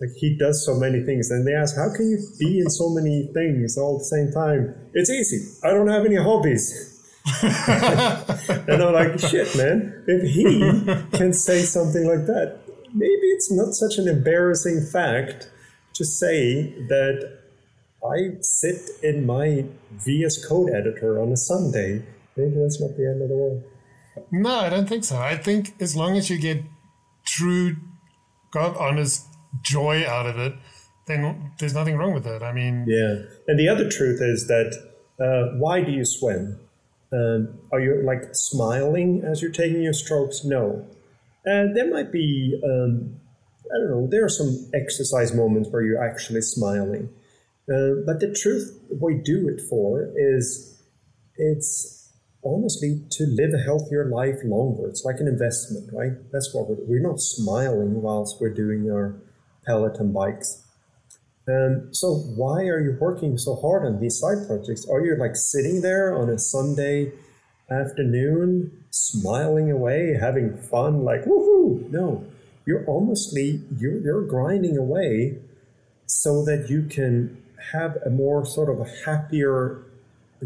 [0.00, 2.90] Like he does so many things, and they ask, "How can you be in so
[2.90, 5.56] many things all at the same time?" It's easy.
[5.64, 6.95] I don't have any hobbies.
[7.42, 12.60] and I'm like, shit, man, if he can say something like that,
[12.94, 15.50] maybe it's not such an embarrassing fact
[15.94, 17.40] to say that
[18.04, 22.04] I sit in my VS Code editor on a Sunday.
[22.36, 23.64] Maybe that's not the end of the world.
[24.30, 25.16] No, I don't think so.
[25.16, 26.62] I think as long as you get
[27.24, 27.76] true,
[28.52, 29.26] God honest
[29.62, 30.54] joy out of it,
[31.06, 32.42] then there's nothing wrong with it.
[32.42, 33.22] I mean, yeah.
[33.46, 34.76] And the other truth is that
[35.20, 36.60] uh, why do you swim?
[37.12, 40.44] Um, are you like smiling as you're taking your strokes?
[40.44, 40.86] No.
[41.44, 43.16] And there might be, um,
[43.72, 47.08] I don't know, there are some exercise moments where you're actually smiling.
[47.68, 50.82] Uh, but the truth, we do it for is
[51.36, 52.12] it's
[52.44, 54.88] honestly to live a healthier life longer.
[54.88, 56.12] It's like an investment, right?
[56.32, 59.16] That's what we're, we're not smiling whilst we're doing our
[59.66, 60.62] Peloton bikes.
[61.48, 64.88] Um, so why are you working so hard on these side projects?
[64.88, 67.12] Are you like sitting there on a Sunday
[67.70, 71.88] afternoon, smiling away, having fun, like woohoo?
[71.90, 72.24] No,
[72.66, 75.38] you're honestly you're you're grinding away
[76.06, 77.40] so that you can
[77.72, 79.82] have a more sort of happier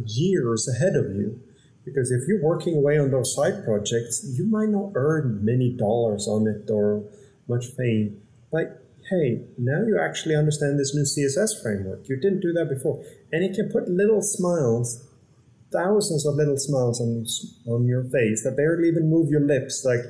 [0.07, 1.41] years ahead of you.
[1.85, 6.29] Because if you're working away on those side projects, you might not earn many dollars
[6.29, 7.03] on it or
[7.49, 8.21] much fame,
[8.53, 12.09] but hey, now you actually understand this new CSS framework.
[12.09, 13.05] You didn't do that before.
[13.33, 15.05] And it can put little smiles,
[15.73, 17.27] thousands of little smiles on,
[17.73, 19.85] on your face that barely even move your lips.
[19.85, 20.01] Like,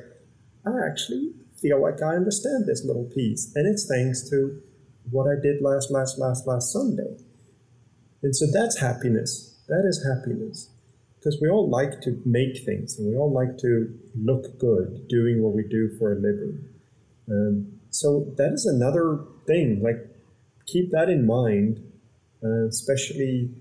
[0.65, 3.51] I actually feel like I understand this little piece.
[3.55, 4.61] And it's thanks to
[5.09, 7.17] what I did last, last, last, last Sunday.
[8.21, 9.63] And so that's happiness.
[9.67, 10.69] That is happiness.
[11.17, 15.41] Because we all like to make things and we all like to look good doing
[15.41, 16.67] what we do for a living.
[17.29, 19.81] Um, so that is another thing.
[19.83, 19.97] Like,
[20.65, 21.83] keep that in mind,
[22.43, 23.51] uh, especially.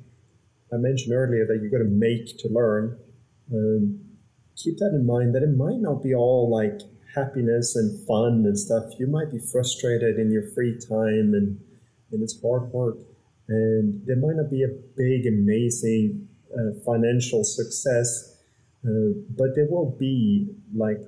[0.72, 2.96] I mentioned earlier that you've got to make to learn.
[3.52, 4.00] Um,
[4.56, 6.80] keep that in mind that it might not be all like
[7.14, 8.84] happiness and fun and stuff.
[8.98, 11.58] You might be frustrated in your free time and,
[12.12, 12.98] and it's hard work.
[13.48, 18.36] And there might not be a big, amazing uh, financial success,
[18.86, 21.00] uh, but there will be like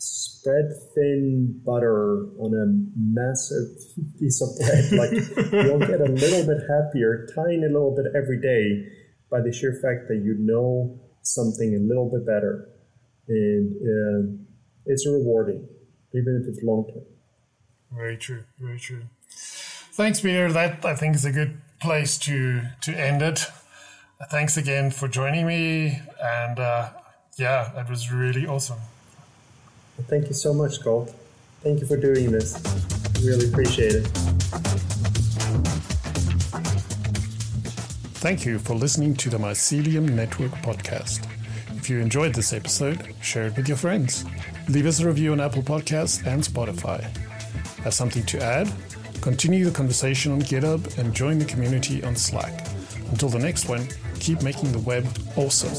[0.00, 3.68] spread thin butter on a massive
[4.18, 4.92] piece of bread.
[4.92, 5.10] Like
[5.52, 8.88] you'll get a little bit happier, tiny little bit every day
[9.30, 12.68] by the sheer fact that you know something a little bit better.
[13.28, 14.44] And uh,
[14.86, 15.68] it's rewarding,
[16.14, 17.04] even if it's long term.
[17.92, 18.44] Very true.
[18.58, 19.02] Very true.
[19.92, 20.50] Thanks, Peter.
[20.50, 23.46] That I think is a good place to to end it.
[24.30, 26.90] Thanks again for joining me, and uh,
[27.38, 28.78] yeah, it was really awesome.
[30.08, 31.10] Thank you so much, Schalk.
[31.62, 32.60] Thank you for doing this.
[33.22, 34.06] Really appreciate it.
[38.20, 41.26] Thank you for listening to the Mycelium Network podcast.
[41.76, 44.24] If you enjoyed this episode, share it with your friends.
[44.68, 47.02] Leave us a review on Apple Podcasts and Spotify.
[47.78, 48.70] Have something to add?
[49.22, 52.66] Continue the conversation on GitHub and join the community on Slack.
[53.10, 53.88] Until the next one,
[54.18, 55.70] keep making the web awesome.